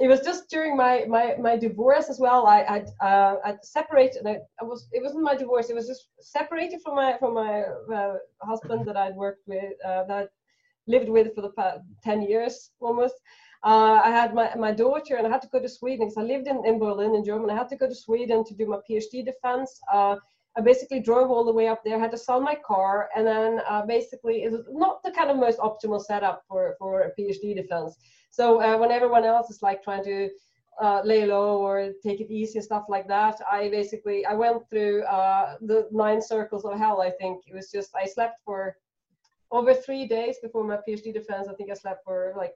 [0.00, 2.48] it was just during my my my divorce as well.
[2.48, 4.26] I I uh, I separated.
[4.26, 5.70] I, I, was it wasn't my divorce.
[5.70, 7.62] It was just separated from my from my
[7.94, 10.30] uh, husband that I'd worked with uh, that
[10.86, 13.14] lived with for the past ten years almost.
[13.64, 16.22] Uh, I had my, my daughter and I had to go to Sweden because I
[16.22, 17.50] lived in, in Berlin in Germany.
[17.52, 19.80] I had to go to Sweden to do my PhD defense.
[19.90, 20.16] Uh,
[20.56, 23.60] I basically drove all the way up there, had to sell my car, and then
[23.68, 27.56] uh, basically it was not the kind of most optimal setup for, for a PhD
[27.56, 27.96] defense.
[28.30, 30.28] So uh, when everyone else is like trying to
[30.82, 34.68] uh, lay low or take it easy and stuff like that, I basically I went
[34.68, 37.00] through uh, the nine circles of hell.
[37.00, 38.76] I think it was just I slept for
[39.54, 41.48] over three days before my PhD defense.
[41.48, 42.54] I think I slept for like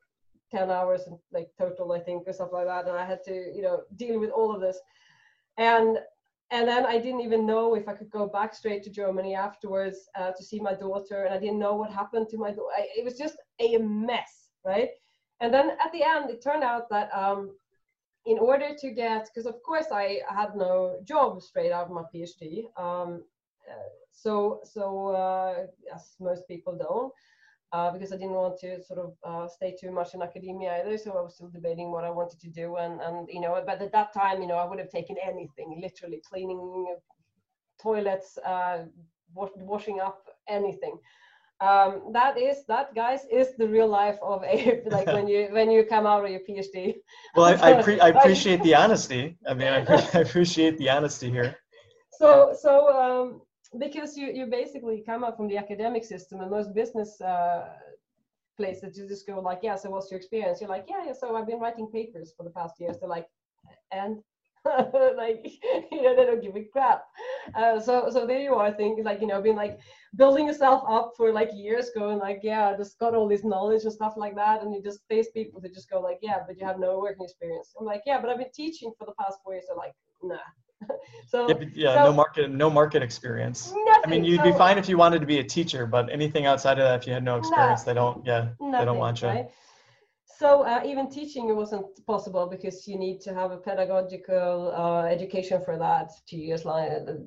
[0.50, 2.88] 10 hours and like total i think or stuff like that.
[2.88, 4.78] And i had to you know deal with all of this.
[5.58, 5.98] And
[6.50, 10.08] and then i didn't even know if i could go back straight to germany afterwards
[10.18, 11.24] uh, to see my daughter.
[11.24, 14.90] And i didn't know what happened to my daughter it was just a mess right?
[15.40, 17.56] And then at the end, it turned out that um,
[18.26, 22.02] in order to get, because of course I had no job straight out of my
[22.14, 23.22] PhD, um,
[24.12, 27.12] so so uh, as most people don't.
[27.72, 30.96] uh, because I didn't want to sort of uh, stay too much in academia either.
[30.98, 33.80] So I was still debating what I wanted to do, and and you know, but
[33.82, 36.96] at that time, you know, I would have taken anything, literally cleaning
[37.82, 38.84] toilets, uh,
[39.34, 40.98] washing up, anything.
[41.60, 45.70] Um, that is that, guys, is the real life of a like when you when
[45.70, 46.94] you come out of your PhD.
[47.34, 49.38] Well, I I, pre- I appreciate the honesty.
[49.48, 51.56] I mean, I, I appreciate the honesty here.
[52.10, 52.72] So so.
[52.88, 53.42] Um,
[53.76, 57.68] because you you basically come up from the academic system and most business uh,
[58.56, 60.60] places you just go like yeah so what's your experience?
[60.60, 62.96] You're like yeah, yeah so i've been writing papers for the past years.
[62.98, 63.26] They're like
[63.92, 64.18] and?
[65.16, 65.40] Like
[65.92, 67.04] you know they don't give a crap.
[67.54, 69.78] Uh, so so there you are thinking like you know being like
[70.16, 73.84] building yourself up for like years going like yeah I just got all this knowledge
[73.84, 76.58] and stuff like that and you just face people that just go like yeah but
[76.58, 77.72] you have no working experience.
[77.78, 79.66] I'm like yeah but i've been teaching for the past four years.
[79.68, 80.48] They're like nah
[81.28, 83.72] so yeah, yeah so, no market no market experience.
[83.86, 86.10] Nothing, i mean you'd so, be fine if you wanted to be a teacher but
[86.10, 88.98] anything outside of that if you had no experience they don't yeah nothing, they don't
[88.98, 89.28] want you.
[89.28, 89.48] right?
[90.38, 95.60] so uh, even teaching wasn't possible because you need to have a pedagogical uh, education
[95.64, 96.62] for that two years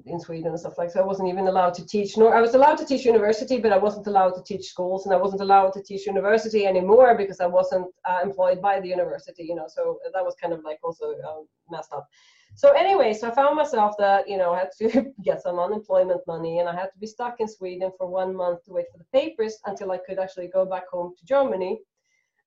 [0.05, 2.53] in sweden and stuff like so i wasn't even allowed to teach nor i was
[2.53, 5.73] allowed to teach university but i wasn't allowed to teach schools and i wasn't allowed
[5.73, 9.99] to teach university anymore because i wasn't uh, employed by the university you know so
[10.13, 12.07] that was kind of like also um, messed up
[12.55, 16.21] so anyway, so I found myself that you know I had to get some unemployment
[16.27, 18.97] money, and I had to be stuck in Sweden for one month to wait for
[18.97, 21.79] the papers until I could actually go back home to Germany,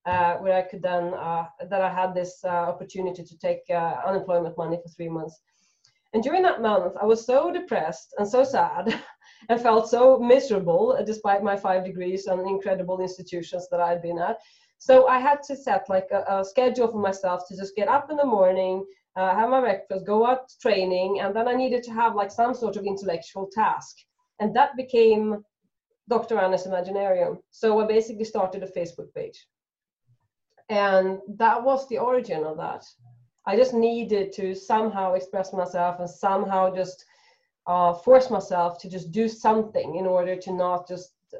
[0.06, 3.96] uh, where I could then uh, that I had this uh, opportunity to take uh,
[4.06, 5.40] unemployment money for three months.
[6.12, 9.00] And during that month, I was so depressed and so sad,
[9.48, 14.38] and felt so miserable despite my five degrees and incredible institutions that I'd been at.
[14.78, 18.10] So I had to set like a, a schedule for myself to just get up
[18.10, 18.84] in the morning
[19.16, 22.54] uh, have my breakfast, go out training, and then I needed to have like some
[22.54, 23.96] sort of intellectual task.
[24.40, 25.44] And that became
[26.08, 26.38] Dr.
[26.38, 27.38] Anna's Imaginarium.
[27.50, 29.46] So I basically started a Facebook page.
[30.68, 32.84] And that was the origin of that.
[33.46, 37.04] I just needed to somehow express myself and somehow just
[37.66, 41.38] uh, force myself to just do something in order to not just uh,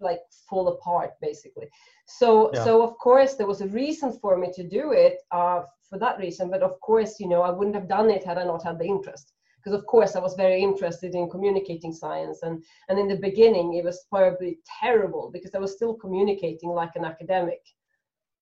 [0.00, 1.68] like fall apart basically
[2.06, 2.64] so yeah.
[2.64, 6.18] so of course there was a reason for me to do it uh, for that
[6.18, 6.50] reason.
[6.50, 8.86] But of course, you know, I wouldn't have done it had I not had the
[8.86, 9.32] interest.
[9.62, 13.74] Because of course I was very interested in communicating science, and and in the beginning
[13.74, 17.60] it was probably terrible because I was still communicating like an academic,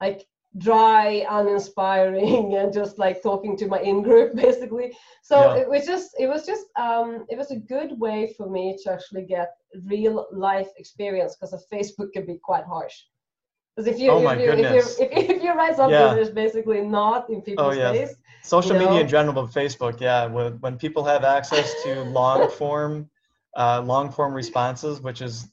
[0.01, 0.29] like
[0.59, 4.97] dry, uninspiring, and just like talking to my in group basically.
[5.25, 5.63] So yeah.
[5.63, 8.93] it was just it was just um, it was a good way for me to
[8.93, 9.51] actually get
[9.87, 12.95] real life experience because a Facebook can be quite harsh.
[13.79, 16.13] Because if you, oh if, you if, you if, if, you write something yeah.
[16.13, 17.93] that's basically not in people's oh, yeah.
[17.93, 18.99] face, social media know?
[18.99, 23.09] in general, but Facebook, yeah, when, when people have access to long form,
[23.57, 25.49] uh, long form responses, which is,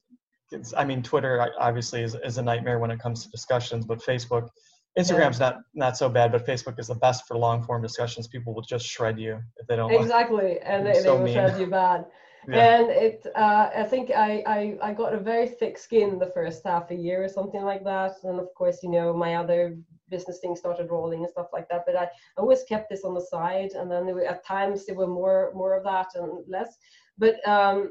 [0.75, 4.49] I mean, Twitter obviously is, is a nightmare when it comes to discussions, but Facebook,
[4.97, 5.49] Instagram's yeah.
[5.49, 8.27] not not so bad, but Facebook is the best for long form discussions.
[8.27, 9.91] People will just shred you if they don't.
[9.91, 11.33] Exactly, and they, so they will mean.
[11.35, 12.05] shred you bad.
[12.47, 12.79] Yeah.
[12.79, 16.63] And it, uh, I think I, I, I got a very thick skin the first
[16.65, 18.15] half a year or something like that.
[18.23, 19.77] And of course, you know, my other
[20.09, 21.83] business things started rolling and stuff like that.
[21.85, 23.71] But I always kept this on the side.
[23.71, 26.77] And then were, at times there were more, more of that and less.
[27.17, 27.89] But um,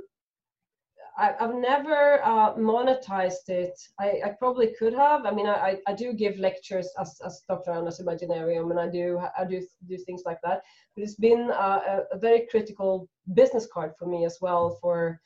[1.17, 3.79] I, have never uh, monetized it.
[4.01, 5.27] I, I, probably could have.
[5.27, 7.71] I mean, I, I do give lectures as, as Dr.
[7.71, 10.63] Anna's Imaginarium, and I do I do do things like that.
[10.95, 15.21] But it's been uh, a, very critical business card for me as well for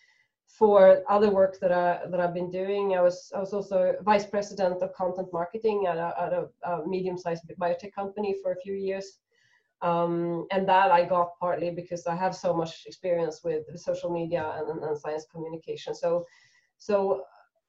[0.47, 2.95] for other work that I that I've been doing.
[2.95, 6.86] I was I was also vice president of content marketing at a, at a, a
[6.86, 9.18] medium-sized biotech company for a few years
[9.83, 14.55] um, and that I got partly because I have so much experience with social media
[14.57, 15.95] and, and science communication.
[15.95, 16.24] So,
[16.79, 17.22] so,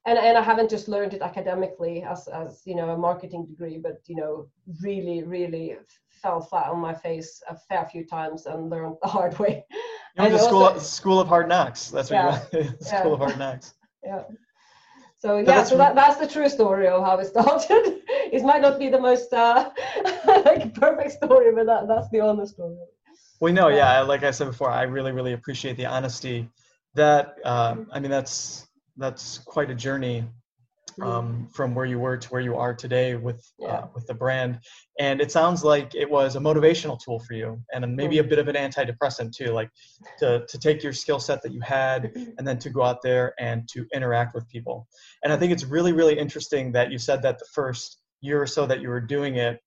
[0.06, 3.78] and, and I haven't just learned it academically as, as you know a marketing degree,
[3.78, 4.48] but you know
[4.82, 5.76] really really
[6.08, 9.64] fell flat on my face a fair few times and learned the hard way.
[10.16, 11.88] You went to school also, school of hard knocks.
[11.88, 12.82] That's what yeah, you went.
[12.84, 13.12] school yeah.
[13.12, 13.74] of hard knocks.
[14.02, 14.22] Yeah.
[15.20, 18.00] So yeah, that's so that, that's the true story of how it started.
[18.08, 19.70] it might not be the most uh,
[20.26, 22.76] like perfect story, but that, that's the honest story.
[23.38, 24.00] We know, yeah.
[24.00, 26.48] Like I said before, I really, really appreciate the honesty.
[26.94, 28.66] That um, I mean, that's
[28.96, 30.24] that's quite a journey.
[31.02, 33.72] Um, from where you were to where you are today with uh, yeah.
[33.72, 34.58] uh, with the brand.
[34.98, 38.30] And it sounds like it was a motivational tool for you, and maybe a mm-hmm.
[38.30, 39.70] bit of an antidepressant too, like
[40.18, 42.30] to to take your skill set that you had, mm-hmm.
[42.38, 44.86] and then to go out there and to interact with people.
[45.24, 48.46] And I think it's really really interesting that you said that the first year or
[48.46, 49.60] so that you were doing it.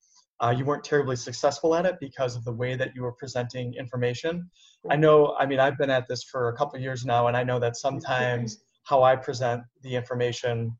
[0.43, 3.73] Uh, you weren't terribly successful at it because of the way that you were presenting
[3.75, 4.49] information.
[4.89, 7.43] I know, I mean, I've been at this for a couple years now, and I
[7.43, 10.75] know that sometimes how I present the information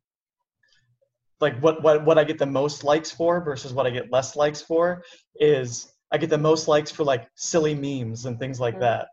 [1.44, 4.36] like what what what I get the most likes for versus what I get less
[4.36, 5.04] likes for
[5.36, 8.84] is I get the most likes for like silly memes and things like mm-hmm.
[8.84, 9.08] that.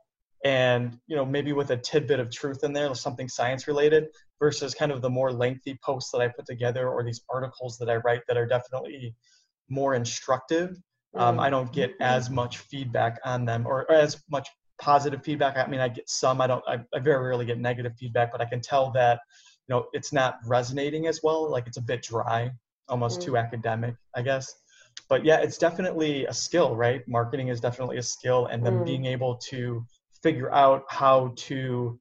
[0.45, 4.07] And you know, maybe with a tidbit of truth in there, something science related,
[4.39, 7.91] versus kind of the more lengthy posts that I put together or these articles that
[7.91, 9.15] I write that are definitely
[9.69, 10.71] more instructive.
[11.15, 11.41] Um, mm-hmm.
[11.41, 14.49] I don't get as much feedback on them or, or, as much
[14.81, 15.59] positive feedback.
[15.59, 16.41] I mean, I get some.
[16.41, 16.63] I don't.
[16.67, 19.21] I, I very rarely get negative feedback, but I can tell that
[19.71, 21.49] you know it's not resonating as well.
[21.49, 22.51] Like it's a bit dry,
[22.89, 23.27] almost mm-hmm.
[23.27, 24.53] too academic, I guess.
[25.09, 27.07] But yeah, it's definitely a skill, right?
[27.07, 28.85] Marketing is definitely a skill, and then mm-hmm.
[28.85, 29.87] being able to
[30.23, 32.01] figure out how to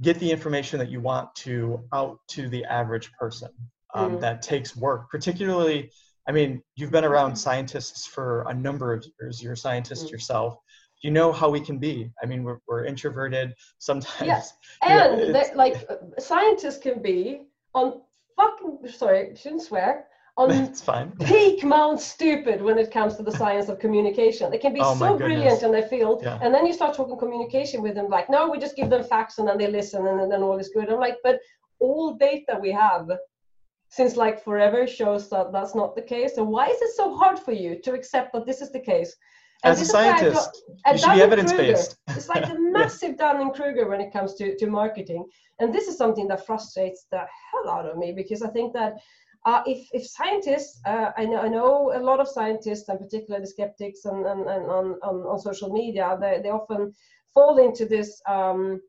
[0.00, 3.50] get the information that you want to out to the average person.
[3.92, 4.20] Um, mm.
[4.20, 5.90] That takes work, particularly.
[6.26, 9.42] I mean, you've been around scientists for a number of years.
[9.42, 10.12] You're a scientist mm.
[10.12, 10.56] yourself.
[11.02, 12.10] You know how we can be.
[12.22, 14.26] I mean, we're, we're introverted sometimes.
[14.26, 15.88] Yes, and you know, like
[16.18, 17.42] scientists can be
[17.74, 18.02] on
[18.36, 18.78] fucking.
[18.88, 21.12] Sorry, shouldn't swear on That's fine.
[21.24, 24.50] peak Mount Stupid when it comes to the science of communication.
[24.50, 26.38] They can be oh so brilliant in their field, yeah.
[26.42, 29.38] and then you start talking communication with them, like, no, we just give them facts
[29.38, 30.88] and then they listen and then all is good.
[30.90, 31.40] I'm like, but
[31.78, 33.10] all data we have
[33.88, 36.34] since like forever shows that that's not the case.
[36.36, 39.14] So why is it so hard for you to accept that this is the case?
[39.64, 41.96] As a scientist, you should be evidence based.
[42.08, 45.26] it's like a massive Dunning Kruger when it comes to, to marketing.
[45.58, 48.94] And this is something that frustrates the hell out of me because I think that
[49.46, 53.46] uh, if, if scientists, uh, I, know, I know a lot of scientists and particularly
[53.46, 56.94] skeptics and, and, and on, on, on social media, they, they often
[57.32, 58.80] fall into this um,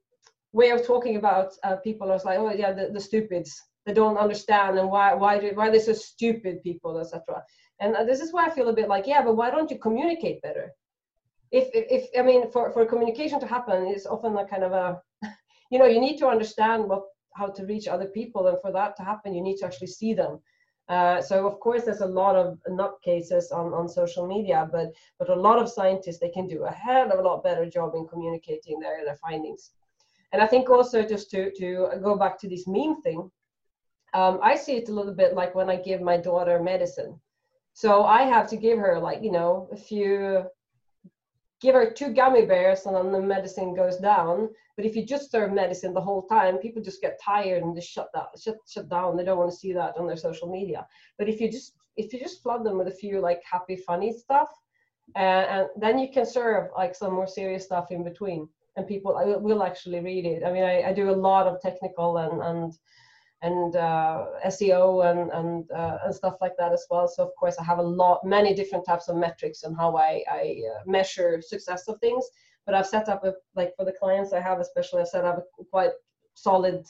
[0.51, 4.17] way of talking about uh, people as like, oh yeah, the, the stupids, they don't
[4.17, 7.43] understand and why, why, do, why they're so stupid people, etc.
[7.81, 9.77] And uh, this is why I feel a bit like, yeah, but why don't you
[9.77, 10.71] communicate better?
[11.51, 14.71] If, if, if I mean, for, for communication to happen, it's often a kind of
[14.71, 15.01] a,
[15.71, 17.01] you know, you need to understand what
[17.33, 20.13] how to reach other people and for that to happen you need to actually see
[20.13, 20.39] them.
[20.89, 24.87] Uh, so of course there's a lot of nutcases on, on social media but
[25.19, 27.93] but a lot of scientists they can do a hell of a lot better job
[27.95, 29.71] in communicating their, their findings.
[30.33, 33.29] And i think also just to to go back to this meme thing
[34.13, 37.19] um, i see it a little bit like when i give my daughter medicine
[37.73, 40.45] so i have to give her like you know a few
[41.61, 44.49] give her two gummy bears and then the medicine goes down.
[44.75, 47.89] But if you just serve medicine the whole time, people just get tired and just
[47.89, 49.15] shut that shut shut down.
[49.15, 50.87] They don't want to see that on their social media.
[51.17, 54.11] But if you just if you just flood them with a few like happy, funny
[54.11, 54.49] stuff,
[55.15, 59.13] uh, and then you can serve like some more serious stuff in between, and people
[59.41, 60.43] will actually read it.
[60.43, 62.73] I mean, I, I do a lot of technical and and
[63.41, 67.07] and uh, SEO and and uh, and stuff like that as well.
[67.07, 70.23] So of course I have a lot, many different types of metrics and how I
[70.29, 72.29] I uh, measure success of things.
[72.65, 75.45] But I've set up a like for the clients I have, especially I've set up
[75.59, 75.91] a quite
[76.35, 76.85] solid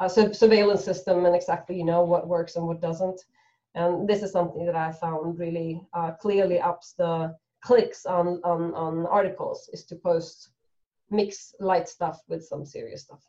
[0.00, 3.20] uh, surveillance system and exactly you know what works and what doesn't.
[3.74, 8.74] And this is something that I found really uh, clearly ups the clicks on on
[8.74, 10.50] on articles is to post
[11.10, 13.22] mix light stuff with some serious stuff.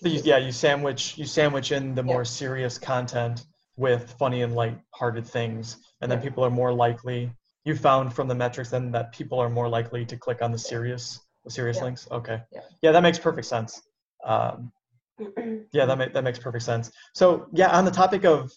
[0.00, 2.24] You, yeah, you sandwich you sandwich in the more yeah.
[2.24, 3.44] serious content
[3.76, 7.32] with funny and light-hearted things, and then people are more likely.
[7.64, 10.58] You found from the metrics then that people are more likely to click on the
[10.58, 11.84] serious the serious yeah.
[11.84, 12.08] links.
[12.10, 12.40] Okay.
[12.52, 12.60] Yeah.
[12.82, 13.82] yeah, that makes perfect sense.
[14.24, 14.72] Um,
[15.72, 16.90] yeah, that makes that makes perfect sense.
[17.14, 18.52] So yeah, on the topic of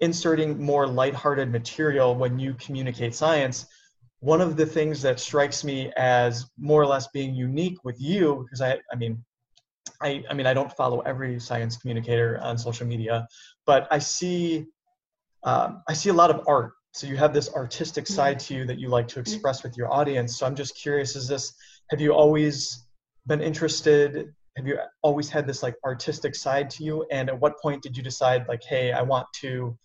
[0.00, 3.66] inserting more light-hearted material when you communicate science,
[4.20, 8.44] one of the things that strikes me as more or less being unique with you,
[8.44, 9.24] because I, I mean,
[10.04, 13.26] I, I mean, I don't follow every science communicator on social media,
[13.66, 14.66] but I see,
[15.42, 16.72] um, I see a lot of art.
[16.92, 18.14] So you have this artistic mm-hmm.
[18.14, 20.38] side to you that you like to express with your audience.
[20.38, 21.52] So I'm just curious: is this?
[21.90, 22.86] Have you always
[23.26, 24.32] been interested?
[24.56, 27.04] Have you always had this like artistic side to you?
[27.10, 29.76] And at what point did you decide, like, hey, I want to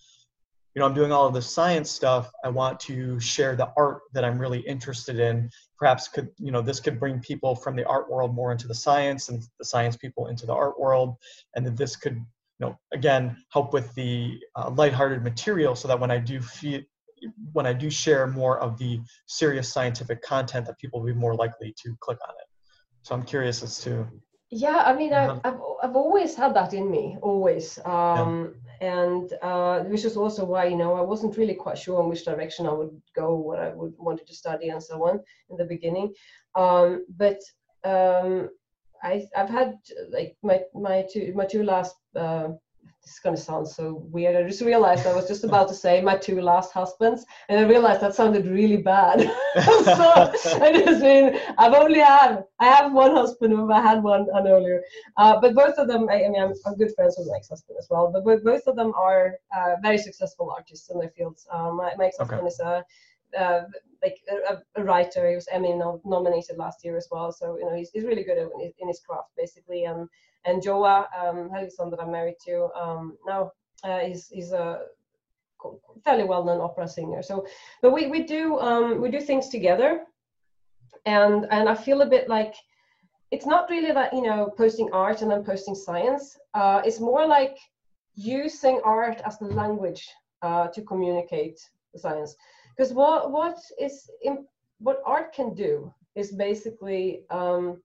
[0.75, 2.31] you know, I'm doing all of the science stuff.
[2.43, 5.49] I want to share the art that I'm really interested in.
[5.79, 8.75] Perhaps could, you know, this could bring people from the art world more into the
[8.75, 11.15] science and the science people into the art world.
[11.55, 15.99] And that this could, you know, again, help with the uh, lighthearted material so that
[15.99, 16.81] when I do feel,
[17.53, 21.35] when I do share more of the serious scientific content that people will be more
[21.35, 22.47] likely to click on it.
[23.03, 24.05] So I'm curious as to
[24.51, 25.41] yeah i mean I've, uh-huh.
[25.43, 28.68] I've, I've always had that in me always um, yeah.
[28.81, 32.25] And uh, which is also why you know i wasn't really quite sure in which
[32.25, 35.19] direction i would go what i would wanted to study and so on
[35.49, 36.13] in the beginning.
[36.55, 37.39] Um, but
[37.83, 38.49] um,
[39.03, 39.75] I, i've had
[40.09, 42.49] like my my two my two last uh,
[43.03, 44.35] this is going to sound so weird.
[44.35, 47.67] I just realized I was just about to say my two last husbands, and I
[47.67, 49.21] realized that sounded really bad.
[49.63, 49.95] so
[50.61, 54.81] I just mean I've only had I have one husband, and I had one earlier,
[55.17, 56.09] uh, but both of them.
[56.09, 58.11] I, I mean, I'm, I'm, good friends with my ex-husband as well.
[58.11, 61.47] But both both of them are uh, very successful artists in their fields.
[61.51, 62.47] Um, my, my ex-husband okay.
[62.47, 62.85] is a
[63.37, 63.61] uh,
[64.03, 65.29] like a, a, writer.
[65.29, 65.73] He was Emmy
[66.05, 67.31] nominated last year as well.
[67.31, 69.85] So you know he's, he's really good in, in his craft basically.
[69.85, 70.07] And
[70.45, 73.51] and Joa um, Helgesson that I'm married to um, now
[73.83, 74.81] uh, he's he's a
[76.05, 77.21] fairly well-known opera singer.
[77.21, 77.45] So
[77.81, 80.05] but we we do um, we do things together,
[81.05, 82.55] and and I feel a bit like
[83.31, 86.37] it's not really that you know posting art and then posting science.
[86.53, 87.57] Uh, it's more like
[88.15, 90.07] using art as the language
[90.41, 91.59] uh, to communicate
[91.95, 92.35] science
[92.75, 94.09] because what what is
[94.79, 97.81] what art can do is basically um,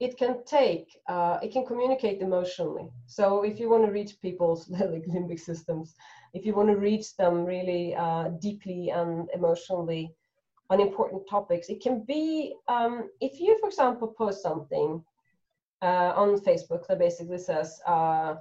[0.00, 2.88] it can take uh, it can communicate emotionally.
[3.06, 5.94] So if you want to reach people's like limbic systems
[6.34, 10.12] if you want to reach them really uh, deeply and emotionally
[10.68, 15.02] on important topics it can be um, if you for example post something
[15.82, 18.34] uh, on facebook that basically says uh,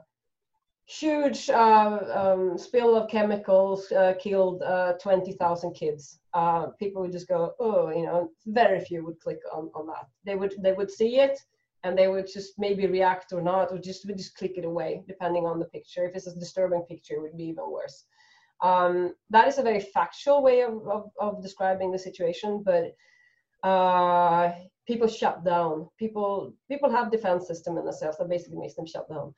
[0.86, 6.20] huge uh, um, spill of chemicals uh, killed uh, 20,000 kids.
[6.34, 10.08] Uh, people would just go, oh, you know, very few would click on, on that.
[10.26, 11.40] They would they would see it
[11.84, 15.04] and they would just maybe react or not, or just would just click it away,
[15.08, 16.06] depending on the picture.
[16.06, 18.06] If it's a disturbing picture, it would be even worse.
[18.62, 22.96] Um, that is a very factual way of, of, of describing the situation, but
[23.68, 24.54] uh,
[24.88, 25.90] people shut down.
[25.98, 29.34] People people have defense system in themselves that basically makes them shut down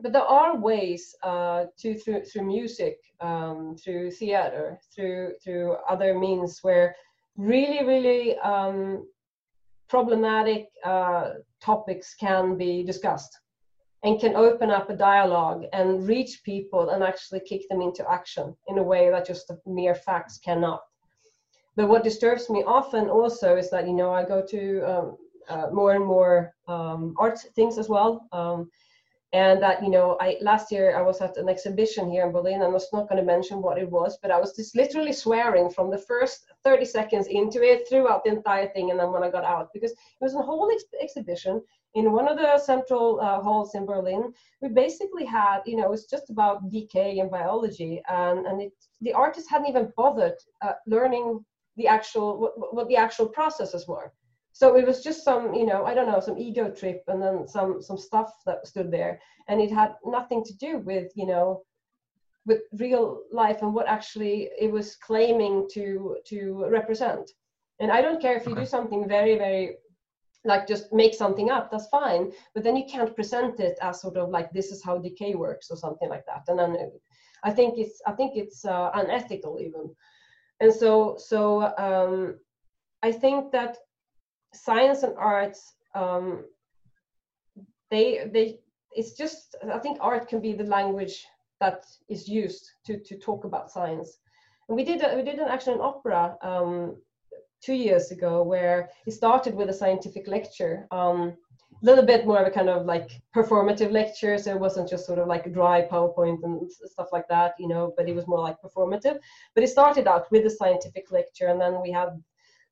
[0.00, 6.18] but there are ways uh, to through through music, um, through theater, through through other
[6.18, 6.96] means where
[7.36, 9.06] really really um,
[9.88, 13.38] problematic uh, topics can be discussed
[14.02, 18.54] and can open up a dialogue and reach people and actually kick them into action
[18.68, 20.82] in a way that just mere facts cannot.
[21.76, 25.16] But what disturbs me often also is that you know I go to um,
[25.48, 28.70] uh, more and more um, art things as well um,
[29.34, 32.62] and that you know i last year i was at an exhibition here in berlin
[32.62, 35.12] and i was not going to mention what it was but i was just literally
[35.12, 39.24] swearing from the first 30 seconds into it throughout the entire thing and then when
[39.24, 41.60] i got out because it was a whole ex- exhibition
[41.94, 44.32] in one of the central uh, halls in berlin.
[44.60, 48.72] We basically had you know it was just about decay and biology and and it,
[49.00, 51.44] the artists hadn't even bothered uh, learning
[51.76, 54.12] the actual what, what the actual processes were
[54.54, 57.46] so it was just some you know i don't know some ego trip and then
[57.46, 59.20] some some stuff that stood there.
[59.48, 61.62] And it had nothing to do with you know
[62.46, 67.30] with real life and what actually it was claiming to to represent.
[67.80, 68.62] And i don't care if you okay.
[68.62, 69.64] do something very very
[70.44, 72.30] like just make something up that's fine.
[72.54, 75.68] But then you can't present it as sort of like this is how decay works
[75.70, 76.42] or something like that.
[76.48, 76.70] And then
[77.42, 79.84] i think it's i think it's uh, unethical even.
[80.60, 81.40] And so so
[81.86, 82.38] um,
[83.02, 83.78] i think that
[84.54, 86.44] science and arts um,
[87.90, 88.58] they they
[88.92, 91.26] it's just i think art can be the language
[91.60, 94.18] that is used to to talk about science.
[94.68, 96.96] And we did a, we did an actually an opera um,
[97.64, 101.36] two years ago where it started with a scientific lecture um,
[101.82, 104.38] a little bit more of a kind of like performative lecture.
[104.38, 107.68] So it wasn't just sort of like a dry powerpoint and stuff like that you
[107.68, 109.18] know but it was more like performative.
[109.54, 112.10] But it started out with a scientific lecture and then we had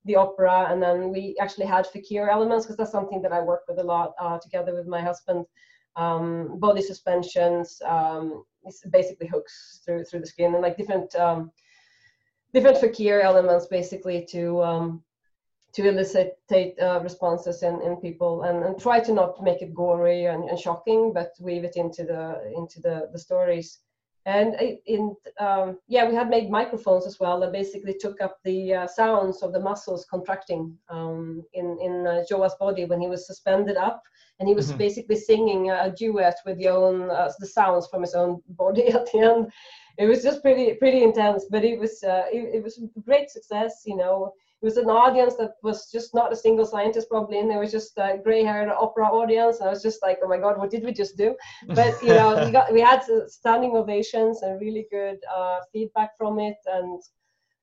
[0.05, 3.63] the opera, and then we actually had fakir elements because that's something that I work
[3.67, 5.45] with a lot uh, together with my husband.
[5.95, 8.43] Um, body suspensions, um,
[8.89, 11.51] basically hooks through through the skin, and like different um,
[12.53, 15.03] different fakir elements, basically to um,
[15.73, 20.25] to elicit uh, responses in, in people and, and try to not make it gory
[20.25, 23.79] and, and shocking, but weave it into the into the, the stories
[24.25, 24.55] and
[24.85, 28.87] in um, yeah we had made microphones as well that basically took up the uh,
[28.87, 33.77] sounds of the muscles contracting um, in in uh, Joa's body when he was suspended
[33.77, 34.01] up.
[34.39, 34.79] And he was mm-hmm.
[34.79, 39.05] basically singing a duet with the own uh, the sounds from his own body at
[39.11, 39.51] the end.
[39.97, 43.83] It was just pretty pretty intense but it was uh, it, it was great success
[43.85, 44.33] you know
[44.63, 47.59] was an audience that was just not a single scientist probably and there.
[47.59, 49.59] Was just a gray-haired opera audience.
[49.59, 51.35] And i was just like oh my god what did we just do?
[51.67, 56.39] But you know we got we had standing ovations and really good uh, feedback from
[56.39, 56.57] it.
[56.65, 57.01] And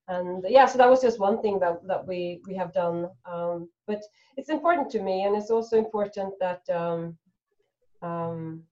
[0.09, 3.09] and yeah so that was just one thing that that we we have done.
[3.25, 4.03] Um, but
[4.37, 7.17] it's important to me and it's also important that um,
[8.03, 8.63] um,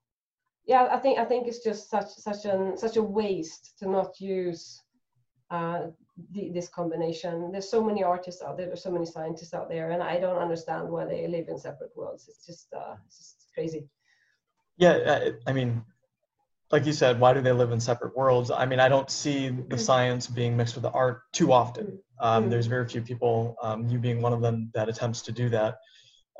[0.66, 4.20] yeah i think i think it's just such such an such a waste to not
[4.20, 4.82] use
[5.50, 5.86] uh,
[6.32, 7.52] the, this combination.
[7.52, 10.36] There's so many artists out there, there's so many scientists out there, and I don't
[10.36, 12.28] understand why they live in separate worlds.
[12.28, 13.88] It's just, uh, it's just crazy.
[14.76, 15.82] Yeah, uh, I mean,
[16.70, 18.50] like you said, why do they live in separate worlds?
[18.50, 19.80] I mean, I don't see the Mm.
[19.80, 21.98] science being mixed with the art too often.
[22.20, 22.50] Um, Mm.
[22.50, 25.78] There's very few people, um, you being one of them, that attempts to do that.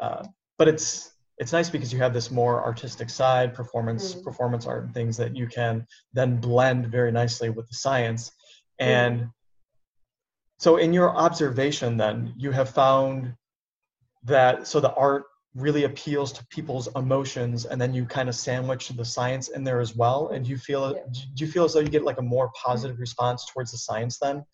[0.01, 0.25] Uh,
[0.59, 4.25] but it's it's nice because you have this more artistic side, performance Mm.
[4.25, 8.33] performance art, and things that you can then blend very nicely with the science.
[8.81, 9.31] And
[10.59, 13.35] so, in your observation, then you have found
[14.25, 18.89] that so the art really appeals to people's emotions and then you kind of sandwich
[18.89, 20.29] the science in there as well?
[20.29, 21.03] And do you feel Yeah.
[21.35, 22.69] do you feel as though you get like a more mm-hmm.
[22.69, 24.45] positive response towards the science then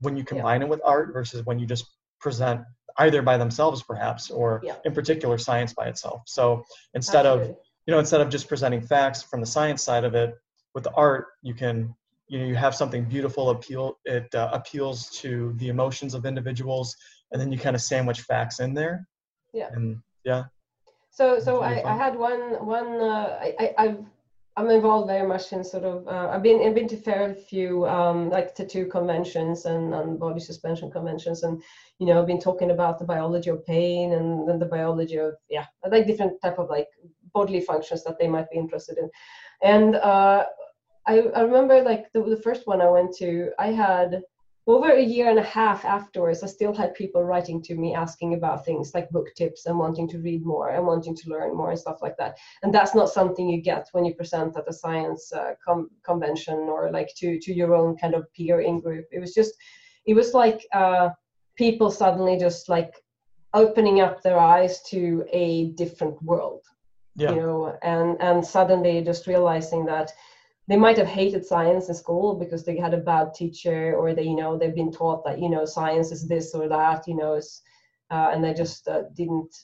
[0.00, 1.86] when you combine it with art versus when you just
[2.20, 2.62] present
[2.98, 4.76] either by themselves perhaps or Yeah.
[4.84, 6.22] in particular science by itself?
[6.26, 7.46] So instead of
[7.86, 10.34] you know instead of just presenting facts from the science side of it
[10.74, 11.94] with the art you can
[12.32, 16.96] you know you have something beautiful appeal it uh, appeals to the emotions of individuals
[17.30, 19.06] and then you kind of sandwich facts in there
[19.52, 19.68] Yeah.
[19.74, 19.86] and
[20.24, 20.44] yeah
[21.10, 22.90] So, so Really I, I had one, one.
[23.00, 23.98] Uh, I, I, I've,
[24.56, 26.08] I'm involved very much in sort of.
[26.08, 30.40] Uh, I've been, I've been to fairly few um, like tattoo conventions and, and body
[30.40, 31.62] suspension conventions, and
[31.98, 35.34] you know, I've been talking about the biology of pain and, and the biology of
[35.56, 36.88] yeah, like different type of like
[37.34, 39.08] bodily functions that they might be interested in,
[39.62, 40.44] and uh,
[41.06, 44.22] I, I remember like the, the first one I went to, I had
[44.66, 48.34] over a year and a half afterwards, I still had people writing to me asking
[48.34, 51.70] about things like book tips and wanting to read more and wanting to learn more
[51.70, 52.38] and stuff like that.
[52.62, 56.54] And that's not something you get when you present at a science uh, com- convention
[56.54, 59.06] or like to to your own kind of peer in group.
[59.10, 59.54] It was just,
[60.06, 61.08] it was like uh,
[61.56, 62.94] people suddenly just like
[63.54, 66.62] opening up their eyes to a different world
[67.16, 70.10] yeah you know and and suddenly just realizing that
[70.68, 74.22] they might have hated science in school because they had a bad teacher or they
[74.22, 77.40] you know they've been taught that you know science is this or that you know
[78.10, 79.54] uh, and they just uh, didn't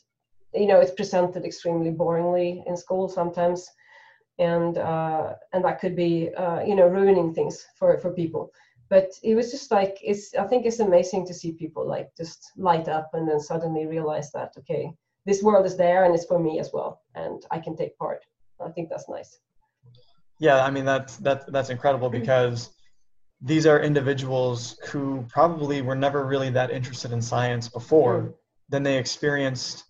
[0.54, 3.68] you know it's presented extremely boringly in school sometimes.
[4.40, 8.52] And uh, and that could be uh, you know ruining things for for people.
[8.88, 12.52] But it was just like it's i think it's amazing to see people like just
[12.56, 14.92] light up and then suddenly realize that okay
[15.26, 18.24] this world is there and it's for me as well and i can take part.
[18.64, 19.40] I think that's nice
[20.38, 22.70] yeah i mean that's that's that's incredible because
[23.40, 28.34] these are individuals who probably were never really that interested in science before Mm.
[28.68, 29.84] then they experienced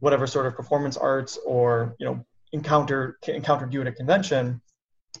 [0.00, 4.60] whatever sort of performance arts or you know encounter encountered you at a convention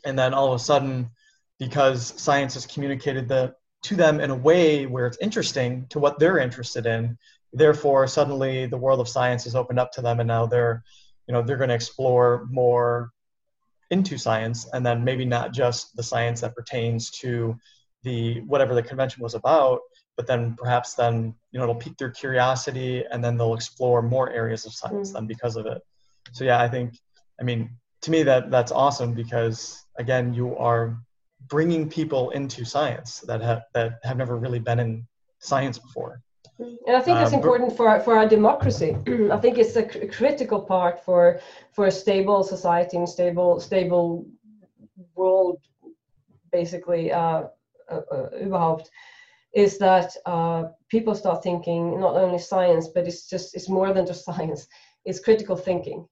[0.04, 1.10] and then all of a sudden
[1.58, 6.18] because science has communicated the to them in a way where it's interesting to what
[6.18, 7.16] they're interested in
[7.52, 10.82] therefore suddenly the world of science is opened up to them and now they're
[11.26, 13.10] you know they're going to explore more
[13.90, 17.56] into science and then maybe not just the science that pertains to
[18.02, 19.80] the whatever the convention was about
[20.16, 24.30] but then perhaps then you know it'll pique their curiosity and then they'll explore more
[24.30, 25.14] areas of science Mm.
[25.14, 25.80] then because of it
[26.32, 26.94] so yeah i think
[27.40, 27.70] i mean
[28.02, 30.98] to me that that's awesome because again you are
[31.48, 35.06] bringing people into science that have that have never really been in
[35.40, 36.20] science before
[36.86, 38.96] and i think that's Um, important for our, for our democracy.
[39.32, 41.38] I think it's a cr- critical part for
[41.72, 44.24] for a stable society and stable stable
[45.16, 45.58] world
[46.52, 47.42] basically uh,
[47.90, 48.88] uh, uh, überhaupt,
[49.54, 54.06] is that uh, people start thinking not only science but it's just it's more than
[54.06, 54.66] just science.
[55.04, 56.06] It's critical thinking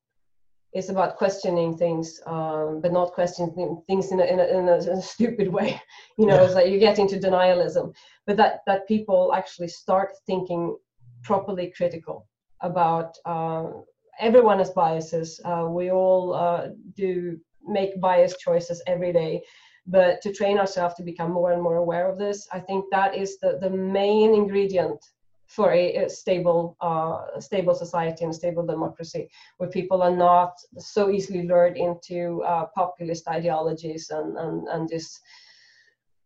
[0.77, 5.03] it's about questioning things um, but not questioning things in a, in a, in a,
[5.15, 5.81] stupid way.
[6.19, 6.45] You know Yeah.
[6.45, 7.95] it's like you get into denialism.
[8.27, 10.77] But that that people actually start thinking
[11.23, 12.29] properly critical
[12.61, 13.85] about um,
[14.21, 15.41] everyone has biases.
[15.45, 17.39] Uh, we all uh, do
[17.79, 19.43] make biased choices every day.
[19.87, 23.15] But to train ourselves to become more and more aware of this i think that
[23.23, 25.01] is the, the main ingredient
[25.47, 29.29] for a, a stable uh, stable society and stable democracy
[29.59, 35.21] where people are not so easily lured into uh, populist ideologies and, and, and this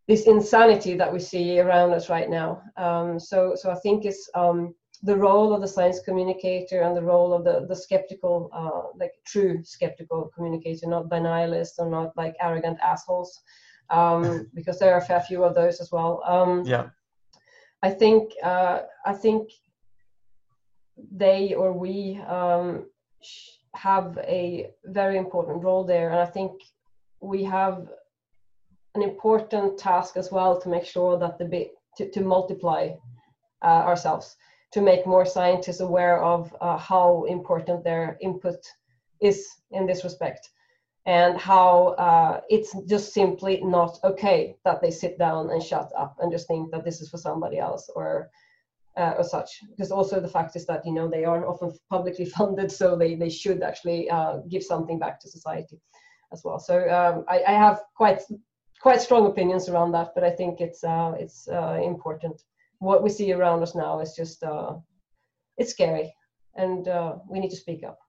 [0.08, 4.28] this insanity that we see around us right now um, so so i think it's
[4.34, 8.94] um, the role of the science communicator and the role of the, the skeptical, uh,
[8.98, 13.40] like true skeptical communicator, not denialists or not like arrogant assholes,
[13.88, 16.22] um, because there are a fair few of those as well.
[16.26, 16.90] Um, yeah
[17.82, 19.50] I think uh, I think
[21.10, 22.86] they or we um,
[23.74, 26.52] have a very important role there, and I think
[27.20, 27.88] we have
[28.94, 32.90] an important task as well to make sure that the bit to, to multiply
[33.62, 34.36] uh, ourselves
[34.72, 38.58] to make more scientists aware of uh, how important their input
[39.20, 40.50] is in this respect
[41.06, 46.16] and how uh, it's just simply not okay that they sit down and shut up
[46.20, 48.30] and just think that this is for somebody else or
[48.96, 52.24] uh, or such because also the fact is that you know they aren't often publicly
[52.24, 55.80] funded so they, they should actually uh, give something back to society
[56.32, 56.58] as well.
[56.58, 58.20] So um, I, I, have quite
[58.80, 62.42] quite strong opinions around that, but I think it's uh, it's uh, important.
[62.78, 64.74] What we see around us now is just uh,
[65.56, 66.12] it's scary,
[66.56, 66.86] and
[67.28, 67.99] we need to speak up.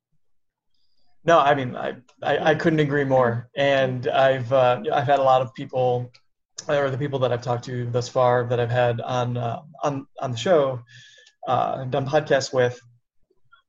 [1.23, 5.23] No, I mean I, I, I couldn't agree more, and I've uh, I've had a
[5.23, 6.11] lot of people,
[6.67, 10.07] or the people that I've talked to thus far that I've had on uh, on
[10.19, 10.81] on the show,
[11.47, 12.79] I've done podcasts with.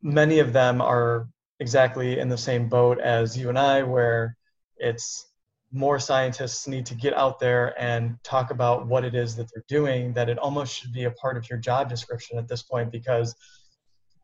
[0.02, 1.28] Many of them are
[1.60, 4.36] exactly in the same boat as you and I, where
[4.78, 5.26] it's
[5.72, 9.64] more scientists need to get out there and talk about what it is that they're
[9.68, 12.90] doing, that it almost should be a part of your job description at this point
[12.92, 13.34] because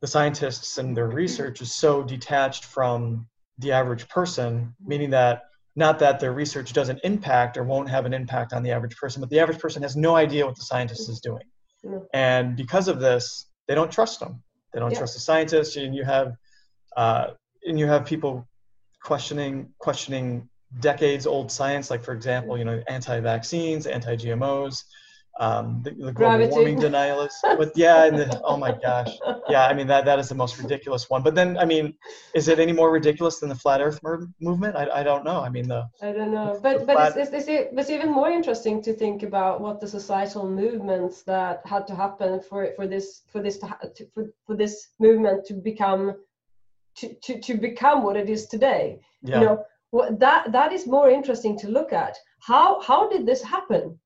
[0.01, 3.27] the scientists and their research is so detached from
[3.59, 5.43] the average person, meaning that
[5.75, 9.21] not that their research doesn't impact or won't have an impact on the average person,
[9.21, 11.45] but the average person has no idea what the scientist is doing.
[12.13, 14.43] And because of this, they don't trust them.
[14.73, 14.99] They don't yeah.
[14.99, 16.35] trust the scientists, and you have
[16.97, 17.29] uh,
[17.65, 18.47] and you have people
[19.03, 20.49] questioning questioning
[20.81, 24.83] decades old science, like for example, you know, anti-vaccines, anti-GMOs,
[25.39, 26.51] um, the, the global Gravity.
[26.51, 27.41] warming denialists.
[27.43, 29.17] But yeah, and the, oh my gosh,
[29.49, 31.23] yeah, I mean that that is the most ridiculous one.
[31.23, 31.95] But then, I mean,
[32.35, 34.01] is it any more ridiculous than the flat Earth
[34.41, 34.77] movement?
[34.77, 35.41] I, I don't know.
[35.41, 35.89] I mean the.
[36.03, 37.17] I don't know, but but flat...
[37.17, 41.63] it's, it's, it's, it's even more interesting to think about what the societal movements that
[41.65, 46.15] had to happen for for this for this to, for, for this movement to become
[46.97, 49.39] to, to, to become what it is today yeah.
[49.39, 53.43] you know what, that that is more interesting to look at how how did this
[53.43, 53.99] happen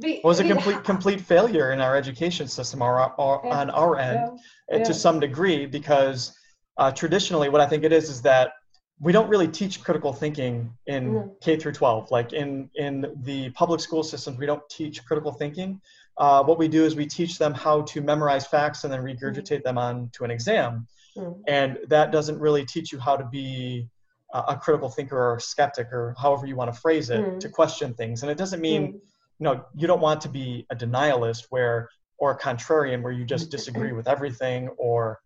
[0.00, 3.60] Be, was a complete complete failure in our education system or, or yeah.
[3.60, 4.40] on our end
[4.70, 4.76] yeah.
[4.78, 6.34] Uh, to some degree because
[6.78, 8.54] uh, traditionally what i think it is is that
[9.02, 11.40] we don't really teach critical thinking in mm.
[11.40, 12.12] K through 12.
[12.12, 15.80] Like in in the public school systems, we don't teach critical thinking.
[16.16, 19.60] Uh, what we do is we teach them how to memorize facts and then regurgitate
[19.60, 19.64] mm.
[19.64, 20.86] them on to an exam.
[21.16, 21.40] Mm.
[21.48, 23.88] And that doesn't really teach you how to be
[24.32, 27.40] a, a, critical thinker or a skeptic or however you want to phrase it mm.
[27.40, 28.22] to question things.
[28.22, 29.00] And it doesn't mean, mm.
[29.38, 33.24] You know, you don't want to be a denialist where or a contrarian where you
[33.24, 35.20] just disagree with everything or